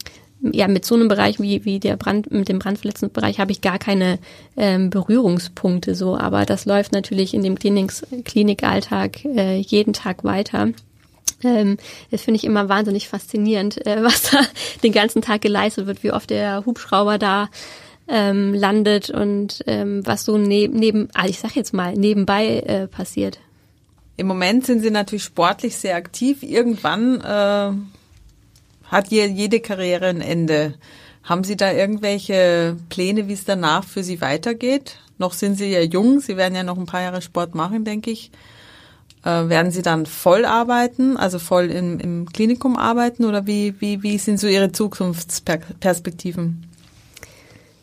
ja, 0.53 0.69
mit 0.69 0.85
so 0.85 0.95
einem 0.95 1.09
Bereich 1.09 1.41
wie, 1.41 1.65
wie 1.65 1.81
der 1.81 1.97
Brand, 1.97 2.31
mit 2.31 2.49
dem 2.49 2.59
brandverletzten 2.59 3.11
Bereich 3.11 3.39
habe 3.39 3.53
ich 3.53 3.61
gar 3.61 3.79
keine 3.79 4.19
ähm, 4.57 4.91
Berührungspunkte 4.91 5.95
so, 5.95 6.17
aber 6.17 6.45
das 6.45 6.67
läuft 6.67 6.93
natürlich 6.93 7.35
in 7.35 7.43
dem 7.43 7.59
Kliniks, 7.59 8.03
Klinikalltag 8.25 9.25
äh, 9.25 9.59
jeden 9.59 9.93
Tag 9.93 10.25
weiter. 10.25 10.69
Ähm, 11.43 11.77
das 12.11 12.23
finde 12.23 12.37
ich 12.37 12.45
immer 12.45 12.69
wahnsinnig 12.69 13.09
faszinierend, 13.09 13.87
äh, 13.87 14.03
was 14.03 14.31
da 14.31 14.41
den 14.83 14.93
ganzen 14.93 15.23
Tag 15.23 15.41
geleistet 15.41 15.87
wird, 15.87 16.03
wie 16.03 16.13
oft 16.13 16.31
der 16.31 16.65
Hubschrauber 16.67 17.19
da 17.19 17.49
ähm, 18.09 18.53
landet 18.53 19.11
und 19.11 19.63
ähm, 19.67 20.07
was 20.07 20.25
so 20.25 20.37
neben, 20.37 20.79
neben 20.79 21.09
also 21.15 21.31
ich 21.31 21.39
sag 21.39 21.57
jetzt 21.57 21.73
mal, 21.73 21.95
nebenbei 21.95 22.61
äh, 22.61 22.87
passiert. 22.87 23.39
Im 24.17 24.27
Moment 24.27 24.65
sind 24.65 24.81
Sie 24.81 24.91
natürlich 24.91 25.25
sportlich 25.25 25.77
sehr 25.77 25.97
aktiv. 25.97 26.43
Irgendwann 26.43 27.21
äh, 27.21 27.73
hat 28.95 29.11
jede 29.11 29.61
Karriere 29.61 30.07
ein 30.07 30.21
Ende. 30.21 30.75
Haben 31.25 31.43
Sie 31.43 31.57
da 31.57 31.73
irgendwelche 31.73 32.77
Pläne, 32.91 33.29
wie 33.29 33.33
es 33.33 33.45
danach 33.45 33.85
für 33.85 34.05
Sie 34.05 34.21
weitergeht? 34.21 34.99
Noch 35.19 35.33
sind 35.33 35.57
Sie 35.57 35.71
ja 35.71 35.81
jung, 35.81 36.21
Sie 36.21 36.37
werden 36.37 36.55
ja 36.55 36.63
noch 36.63 36.79
ein 36.79 36.87
paar 36.87 37.03
Jahre 37.03 37.23
Sport 37.23 37.55
machen, 37.55 37.85
denke 37.85 38.11
ich. 38.11 38.31
Äh, 39.25 39.49
werden 39.49 39.73
Sie 39.73 39.83
dann 39.83 40.07
voll 40.07 40.45
arbeiten, 40.45 41.17
also 41.17 41.39
voll 41.39 41.71
im, 41.71 41.99
im 41.99 42.33
Klinikum 42.33 42.77
arbeiten 42.77 43.25
oder 43.25 43.47
wie, 43.47 43.75
wie, 43.81 44.03
wie 44.03 44.19
sind 44.19 44.39
so 44.39 44.47
Ihre 44.47 44.71
Zukunftsperspektiven? 44.71 46.69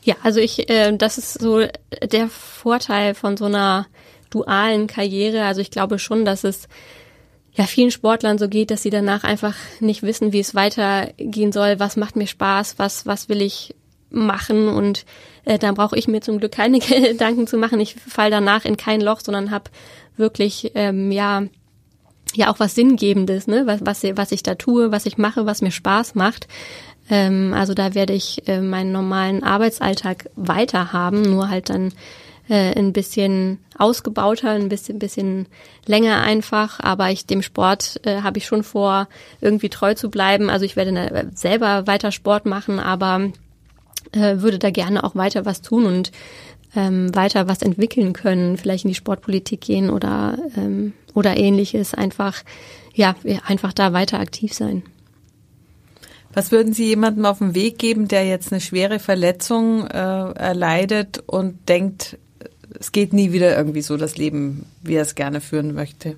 Ja, 0.04 0.16
also 0.24 0.40
ich, 0.40 0.70
äh, 0.70 0.96
das 0.96 1.18
ist 1.18 1.34
so 1.34 1.66
der 2.04 2.30
Vorteil 2.30 3.16
von 3.16 3.38
so 3.38 3.46
einer 3.46 3.88
dualen 4.30 4.88
Karriere. 4.88 5.44
Also 5.44 5.62
ich 5.62 5.72
glaube 5.72 6.00
schon, 6.00 6.26
dass 6.26 6.44
es 6.44 6.68
ja 7.54 7.66
vielen 7.66 7.92
Sportlern 7.92 8.38
so 8.38 8.48
geht, 8.48 8.72
dass 8.72 8.84
sie 8.84 8.90
danach 8.90 9.24
einfach 9.24 9.56
nicht 9.80 10.04
wissen, 10.04 10.34
wie 10.34 10.40
es 10.40 10.56
weitergehen 10.56 11.52
soll, 11.52 11.80
was 11.80 11.98
macht 11.98 12.16
mir 12.16 12.28
Spaß, 12.28 12.76
was 12.78 13.06
was 13.06 13.30
will 13.30 13.42
ich 13.42 13.76
machen? 14.10 14.68
Und 14.68 15.06
äh, 15.46 15.58
da 15.58 15.72
brauche 15.72 15.98
ich 15.98 16.08
mir 16.08 16.22
zum 16.22 16.40
Glück 16.40 16.54
keine 16.54 16.80
Gedanken 16.80 17.48
zu 17.48 17.58
machen. 17.58 17.80
Ich 17.80 17.96
fall 17.96 18.32
danach 18.32 18.66
in 18.66 18.78
kein 18.78 19.02
Loch, 19.02 19.20
sondern 19.22 19.52
habe 19.52 19.70
wirklich 20.18 20.72
ähm, 20.76 21.12
ja 21.12 21.44
ja 22.34 22.52
auch 22.52 22.60
was 22.60 22.76
Sinngebendes, 22.76 23.48
ne, 23.48 23.68
was 23.68 23.82
was 23.84 24.04
was 24.16 24.32
ich 24.32 24.44
da 24.44 24.56
tue, 24.56 24.92
was 24.92 25.06
ich 25.06 25.18
mache, 25.18 25.46
was 25.46 25.62
mir 25.62 25.72
Spaß 25.72 26.16
macht. 26.16 26.48
Ähm, 27.10 27.54
also 27.54 27.74
da 27.74 27.94
werde 27.94 28.14
ich 28.14 28.48
äh, 28.48 28.62
meinen 28.62 28.92
normalen 28.92 29.44
Arbeitsalltag 29.44 30.30
weiter 30.36 30.94
haben, 30.94 31.22
nur 31.24 31.50
halt 31.50 31.70
dann 31.70 31.92
äh, 32.50 32.78
ein 32.78 32.94
bisschen 32.94 33.60
ausgebauter, 33.78 34.52
ein 34.52 34.70
bisschen, 34.70 35.00
bisschen 35.00 35.48
länger 35.86 36.22
einfach. 36.22 36.80
Aber 36.80 37.12
ich 37.12 37.26
dem 37.26 37.42
Sport 37.42 38.00
äh, 38.06 38.22
habe 38.22 38.38
ich 38.38 38.46
schon 38.46 38.64
vor, 38.64 39.08
irgendwie 39.40 39.70
treu 39.70 39.94
zu 39.94 40.10
bleiben. 40.10 40.50
Also 40.50 40.66
ich 40.66 40.76
werde 40.76 40.92
ne, 40.92 41.32
selber 41.34 41.88
weiter 41.88 42.12
Sport 42.12 42.46
machen, 42.46 42.80
aber 42.80 43.32
äh, 44.12 44.38
würde 44.38 44.60
da 44.60 44.72
gerne 44.72 45.04
auch 45.04 45.16
weiter 45.16 45.46
was 45.46 45.62
tun 45.62 45.86
und 45.86 46.12
ähm, 46.76 47.14
weiter 47.16 47.48
was 47.48 47.62
entwickeln 47.62 48.14
können, 48.14 48.58
vielleicht 48.58 48.86
in 48.86 48.90
die 48.90 48.96
Sportpolitik 48.96 49.62
gehen 49.62 49.90
oder 49.90 50.38
ähm, 50.56 50.94
oder 51.14 51.36
ähnliches. 51.38 51.94
Einfach 51.94 52.44
ja, 52.94 53.16
einfach 53.46 53.74
da 53.74 53.94
weiter 53.94 54.20
aktiv 54.20 54.54
sein. 54.54 54.84
Was 56.34 56.52
würden 56.52 56.74
Sie 56.74 56.86
jemandem 56.86 57.26
auf 57.26 57.40
den 57.40 57.56
Weg 57.56 57.78
geben, 57.78 58.08
der 58.08 58.26
jetzt 58.26 58.52
eine 58.52 58.62
schwere 58.62 59.00
Verletzung 59.00 59.86
äh, 59.88 59.98
erleidet 59.98 61.22
und 61.26 61.68
denkt, 61.68 62.18
es 62.80 62.92
geht 62.92 63.14
nie 63.14 63.32
wieder 63.32 63.56
irgendwie 63.56 63.82
so 63.82 63.98
das 63.98 64.18
Leben, 64.18 64.66
wie 64.82 64.96
er 64.96 65.04
es 65.04 65.16
gerne 65.16 65.42
führen 65.42 65.74
möchte. 65.74 66.16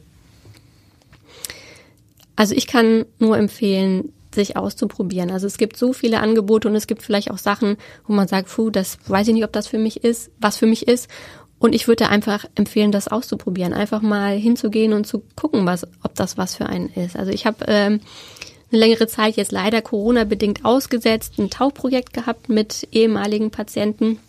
Also 2.36 2.56
ich 2.56 2.68
kann 2.68 3.06
nur 3.20 3.38
empfehlen, 3.38 4.12
sich 4.34 4.58
auszuprobieren. 4.58 5.30
Also 5.30 5.46
es 5.48 5.58
gibt 5.58 5.78
so 5.78 5.94
viele 5.94 6.20
Angebote 6.20 6.68
und 6.68 6.76
es 6.76 6.88
gibt 6.88 7.04
vielleicht 7.04 7.30
auch 7.30 7.38
Sachen, 7.38 7.78
wo 8.08 8.14
man 8.14 8.28
sagt, 8.28 8.50
puh, 8.50 8.72
das 8.72 8.98
weiß 9.08 9.28
ich 9.28 9.34
nicht, 9.34 9.44
ob 9.44 9.54
das 9.54 9.68
für 9.68 9.78
mich 9.78 10.04
ist, 10.04 10.32
was 10.40 10.58
für 10.58 10.66
mich 10.66 10.88
ist. 10.88 11.08
Und 11.60 11.74
ich 11.74 11.88
würde 11.88 12.10
einfach 12.10 12.46
empfehlen, 12.56 12.92
das 12.92 13.08
auszuprobieren, 13.08 13.74
einfach 13.74 14.02
mal 14.02 14.36
hinzugehen 14.36 14.92
und 14.92 15.08
zu 15.08 15.24
gucken, 15.36 15.66
was, 15.66 15.88
ob 16.04 16.14
das 16.16 16.38
was 16.38 16.56
für 16.56 16.66
einen 16.66 16.90
ist. 16.90 17.16
Also 17.16 17.32
ich 17.32 17.46
habe 17.46 17.64
ähm, 17.68 18.02
eine 18.72 18.80
längere 18.80 19.08
Zeit 19.08 19.38
jetzt 19.38 19.52
leider 19.52 19.82
Corona 19.82 20.26
bedingt 20.26 20.66
ausgesetzt, 20.66 21.38
ein 21.38 21.50
Tauchprojekt 21.50 22.12
gehabt 22.12 22.50
mit 22.50 22.88
ehemaligen 22.92 23.52
Patienten. 23.52 24.20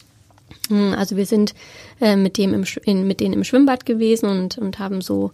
Hm, 0.69 0.95
also 0.97 1.17
wir 1.17 1.27
sind 1.27 1.55
äh, 2.01 2.17
mit 2.17 2.39
dem 2.39 2.65
im, 2.85 3.07
mit 3.07 3.21
denen 3.21 3.35
im 3.35 3.45
Schwimmbad 3.45 3.87
gewesen 3.87 4.29
und 4.29 4.59
und 4.59 4.79
haben 4.79 5.01
so 5.01 5.31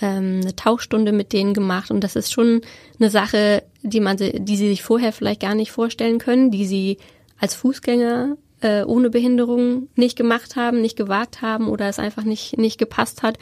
ähm, 0.00 0.40
eine 0.42 0.56
Tauchstunde 0.56 1.12
mit 1.12 1.32
denen 1.32 1.54
gemacht 1.54 1.90
und 1.90 2.02
das 2.02 2.16
ist 2.16 2.32
schon 2.32 2.62
eine 2.98 3.10
Sache, 3.10 3.62
die 3.82 4.00
man, 4.00 4.16
die 4.16 4.56
sie 4.56 4.68
sich 4.68 4.82
vorher 4.82 5.12
vielleicht 5.12 5.40
gar 5.40 5.54
nicht 5.54 5.72
vorstellen 5.72 6.18
können, 6.18 6.50
die 6.50 6.66
sie 6.66 6.98
als 7.38 7.54
Fußgänger 7.54 8.36
äh, 8.60 8.84
ohne 8.84 9.10
Behinderung 9.10 9.88
nicht 9.96 10.16
gemacht 10.16 10.56
haben, 10.56 10.80
nicht 10.80 10.96
gewagt 10.96 11.42
haben 11.42 11.68
oder 11.68 11.88
es 11.88 11.98
einfach 11.98 12.24
nicht 12.24 12.58
nicht 12.58 12.78
gepasst 12.78 13.22
hat. 13.22 13.38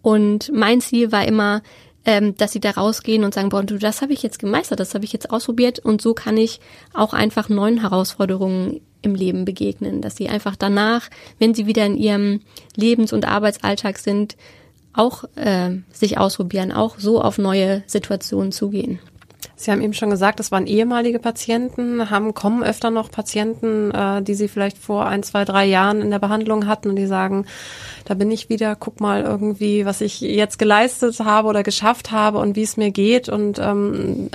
Und 0.00 0.50
mein 0.52 0.80
Ziel 0.80 1.12
war 1.12 1.24
immer, 1.24 1.62
ähm, 2.04 2.36
dass 2.36 2.52
sie 2.52 2.60
da 2.60 2.70
rausgehen 2.70 3.22
und 3.24 3.34
sagen, 3.34 3.50
boah, 3.50 3.62
du, 3.62 3.78
das 3.78 4.02
habe 4.02 4.12
ich 4.12 4.22
jetzt 4.22 4.40
gemeistert, 4.40 4.80
das 4.80 4.94
habe 4.94 5.04
ich 5.04 5.12
jetzt 5.12 5.30
ausprobiert 5.30 5.78
und 5.78 6.02
so 6.02 6.14
kann 6.14 6.36
ich 6.36 6.60
auch 6.92 7.12
einfach 7.12 7.48
neuen 7.48 7.80
Herausforderungen 7.80 8.80
im 9.02 9.14
Leben 9.14 9.44
begegnen, 9.44 10.00
dass 10.00 10.16
sie 10.16 10.28
einfach 10.28 10.56
danach, 10.56 11.08
wenn 11.38 11.54
sie 11.54 11.66
wieder 11.66 11.84
in 11.84 11.96
ihrem 11.96 12.40
Lebens- 12.76 13.12
und 13.12 13.26
Arbeitsalltag 13.26 13.98
sind, 13.98 14.36
auch 14.92 15.24
äh, 15.36 15.70
sich 15.92 16.18
ausprobieren, 16.18 16.72
auch 16.72 16.98
so 16.98 17.20
auf 17.20 17.38
neue 17.38 17.82
Situationen 17.86 18.52
zugehen. 18.52 18.98
Sie 19.62 19.70
haben 19.70 19.80
eben 19.80 19.94
schon 19.94 20.10
gesagt, 20.10 20.40
das 20.40 20.50
waren 20.50 20.66
ehemalige 20.66 21.20
Patienten. 21.20 22.10
Haben 22.10 22.34
kommen 22.34 22.64
öfter 22.64 22.90
noch 22.90 23.12
Patienten, 23.12 23.92
äh, 23.92 24.20
die 24.20 24.34
Sie 24.34 24.48
vielleicht 24.48 24.76
vor 24.76 25.06
ein, 25.06 25.22
zwei, 25.22 25.44
drei 25.44 25.66
Jahren 25.66 26.00
in 26.00 26.10
der 26.10 26.18
Behandlung 26.18 26.66
hatten 26.66 26.90
und 26.90 26.96
die 26.96 27.06
sagen, 27.06 27.46
da 28.04 28.14
bin 28.14 28.32
ich 28.32 28.48
wieder, 28.48 28.74
guck 28.74 29.00
mal 29.00 29.22
irgendwie, 29.22 29.86
was 29.86 30.00
ich 30.00 30.20
jetzt 30.20 30.58
geleistet 30.58 31.20
habe 31.20 31.46
oder 31.46 31.62
geschafft 31.62 32.10
habe 32.10 32.38
und 32.38 32.56
wie 32.56 32.64
es 32.64 32.76
mir 32.76 32.90
geht 32.90 33.28
und 33.28 33.60
ähm, 33.60 34.30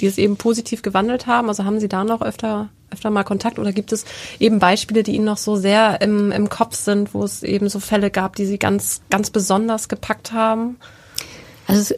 die 0.00 0.06
es 0.06 0.18
eben 0.18 0.36
positiv 0.36 0.82
gewandelt 0.82 1.28
haben. 1.28 1.48
Also 1.48 1.64
haben 1.64 1.78
Sie 1.78 1.88
da 1.88 2.02
noch 2.02 2.20
öfter 2.20 2.68
öfter 2.90 3.10
mal 3.10 3.22
Kontakt 3.22 3.58
oder 3.58 3.72
gibt 3.72 3.90
es 3.90 4.04
eben 4.38 4.58
Beispiele, 4.58 5.02
die 5.02 5.14
Ihnen 5.14 5.24
noch 5.24 5.38
so 5.38 5.56
sehr 5.56 6.02
im, 6.02 6.30
im 6.30 6.50
Kopf 6.50 6.74
sind, 6.74 7.14
wo 7.14 7.24
es 7.24 7.42
eben 7.42 7.70
so 7.70 7.80
Fälle 7.80 8.10
gab, 8.10 8.36
die 8.36 8.44
Sie 8.44 8.58
ganz, 8.58 9.00
ganz 9.08 9.30
besonders 9.30 9.88
gepackt 9.88 10.32
haben? 10.32 10.76
Also 11.66 11.94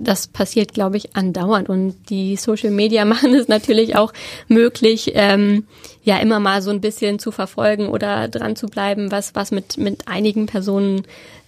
das 0.00 0.26
passiert, 0.26 0.74
glaube 0.74 0.96
ich, 0.96 1.16
andauernd. 1.16 1.68
Und 1.68 1.96
die 2.10 2.36
Social 2.36 2.70
Media 2.70 3.04
machen 3.06 3.34
es 3.34 3.48
natürlich 3.48 3.96
auch 3.96 4.12
möglich, 4.48 5.12
ähm, 5.14 5.66
ja 6.02 6.18
immer 6.18 6.40
mal 6.40 6.62
so 6.62 6.70
ein 6.70 6.80
bisschen 6.80 7.18
zu 7.18 7.30
verfolgen 7.30 7.88
oder 7.88 8.28
dran 8.28 8.56
zu 8.56 8.66
bleiben, 8.66 9.10
was, 9.10 9.34
was 9.34 9.50
mit, 9.50 9.78
mit 9.78 10.08
einigen 10.08 10.46
Personen 10.46 11.02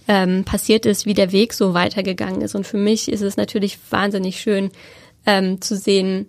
ähm, 0.08 0.44
passiert 0.44 0.86
ist, 0.86 1.06
wie 1.06 1.14
der 1.14 1.32
Weg 1.32 1.52
so 1.52 1.74
weitergegangen 1.74 2.40
ist. 2.40 2.54
Und 2.54 2.66
für 2.66 2.78
mich 2.78 3.10
ist 3.10 3.20
es 3.20 3.36
natürlich 3.36 3.78
wahnsinnig 3.90 4.40
schön 4.40 4.70
ähm, 5.26 5.60
zu 5.60 5.76
sehen, 5.76 6.26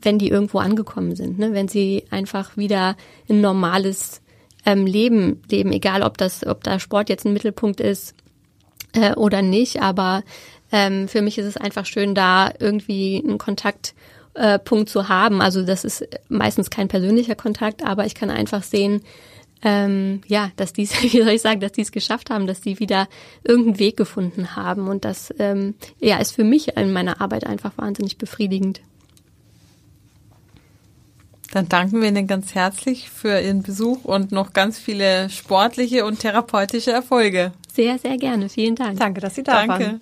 wenn 0.00 0.18
die 0.18 0.28
irgendwo 0.28 0.58
angekommen 0.58 1.16
sind, 1.16 1.38
ne? 1.38 1.52
wenn 1.52 1.66
sie 1.66 2.04
einfach 2.10 2.56
wieder 2.56 2.96
ein 3.28 3.40
normales 3.40 4.20
ähm, 4.64 4.86
Leben 4.86 5.42
leben, 5.50 5.72
egal 5.72 6.02
ob 6.02 6.16
das, 6.18 6.46
ob 6.46 6.62
da 6.62 6.78
Sport 6.78 7.08
jetzt 7.08 7.24
ein 7.24 7.32
Mittelpunkt 7.32 7.80
ist 7.80 8.14
äh, 8.92 9.14
oder 9.14 9.42
nicht, 9.42 9.82
aber 9.82 10.22
ähm, 10.72 11.08
für 11.08 11.22
mich 11.22 11.38
ist 11.38 11.46
es 11.46 11.56
einfach 11.56 11.86
schön, 11.86 12.14
da 12.14 12.52
irgendwie 12.58 13.22
einen 13.24 13.38
Kontaktpunkt 13.38 14.88
äh, 14.88 14.92
zu 14.92 15.08
haben. 15.08 15.40
Also 15.40 15.62
das 15.62 15.84
ist 15.84 16.06
meistens 16.28 16.70
kein 16.70 16.88
persönlicher 16.88 17.34
Kontakt, 17.34 17.84
aber 17.84 18.06
ich 18.06 18.14
kann 18.14 18.30
einfach 18.30 18.62
sehen, 18.62 19.02
ähm, 19.62 20.20
ja, 20.26 20.50
dass 20.56 20.72
die, 20.72 20.88
wie 21.00 21.22
soll 21.22 21.28
ich 21.28 21.42
sagen, 21.42 21.60
dass 21.60 21.72
die 21.72 21.82
es 21.82 21.92
geschafft 21.92 22.30
haben, 22.30 22.46
dass 22.46 22.60
die 22.60 22.78
wieder 22.78 23.08
irgendeinen 23.44 23.78
Weg 23.78 23.96
gefunden 23.96 24.56
haben. 24.56 24.88
Und 24.88 25.04
das 25.04 25.32
ähm, 25.38 25.74
ja, 26.00 26.18
ist 26.18 26.32
für 26.32 26.44
mich 26.44 26.76
in 26.76 26.92
meiner 26.92 27.20
Arbeit 27.20 27.46
einfach 27.46 27.72
wahnsinnig 27.76 28.18
befriedigend. 28.18 28.80
Dann 31.50 31.68
danken 31.68 32.02
wir 32.02 32.08
Ihnen 32.08 32.26
ganz 32.26 32.54
herzlich 32.54 33.08
für 33.08 33.40
Ihren 33.40 33.62
Besuch 33.62 34.04
und 34.04 34.32
noch 34.32 34.52
ganz 34.52 34.78
viele 34.78 35.30
sportliche 35.30 36.04
und 36.04 36.18
therapeutische 36.18 36.92
Erfolge. 36.92 37.52
Sehr, 37.78 37.96
sehr 37.96 38.16
gerne. 38.16 38.48
Vielen 38.48 38.74
Dank. 38.74 38.98
Danke, 38.98 39.20
dass 39.20 39.36
Sie 39.36 39.44
da 39.44 39.64
Danke. 39.64 39.70
waren. 39.70 40.00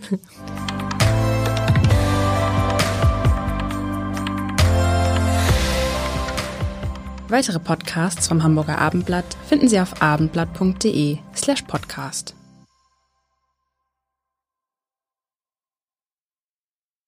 Weitere 7.28 7.58
Podcasts 7.58 8.28
vom 8.28 8.42
Hamburger 8.42 8.78
Abendblatt 8.78 9.26
finden 9.46 9.68
Sie 9.68 9.78
auf 9.78 10.00
abendblatt.de 10.00 11.18
slash 11.34 11.62
podcast. 11.64 12.35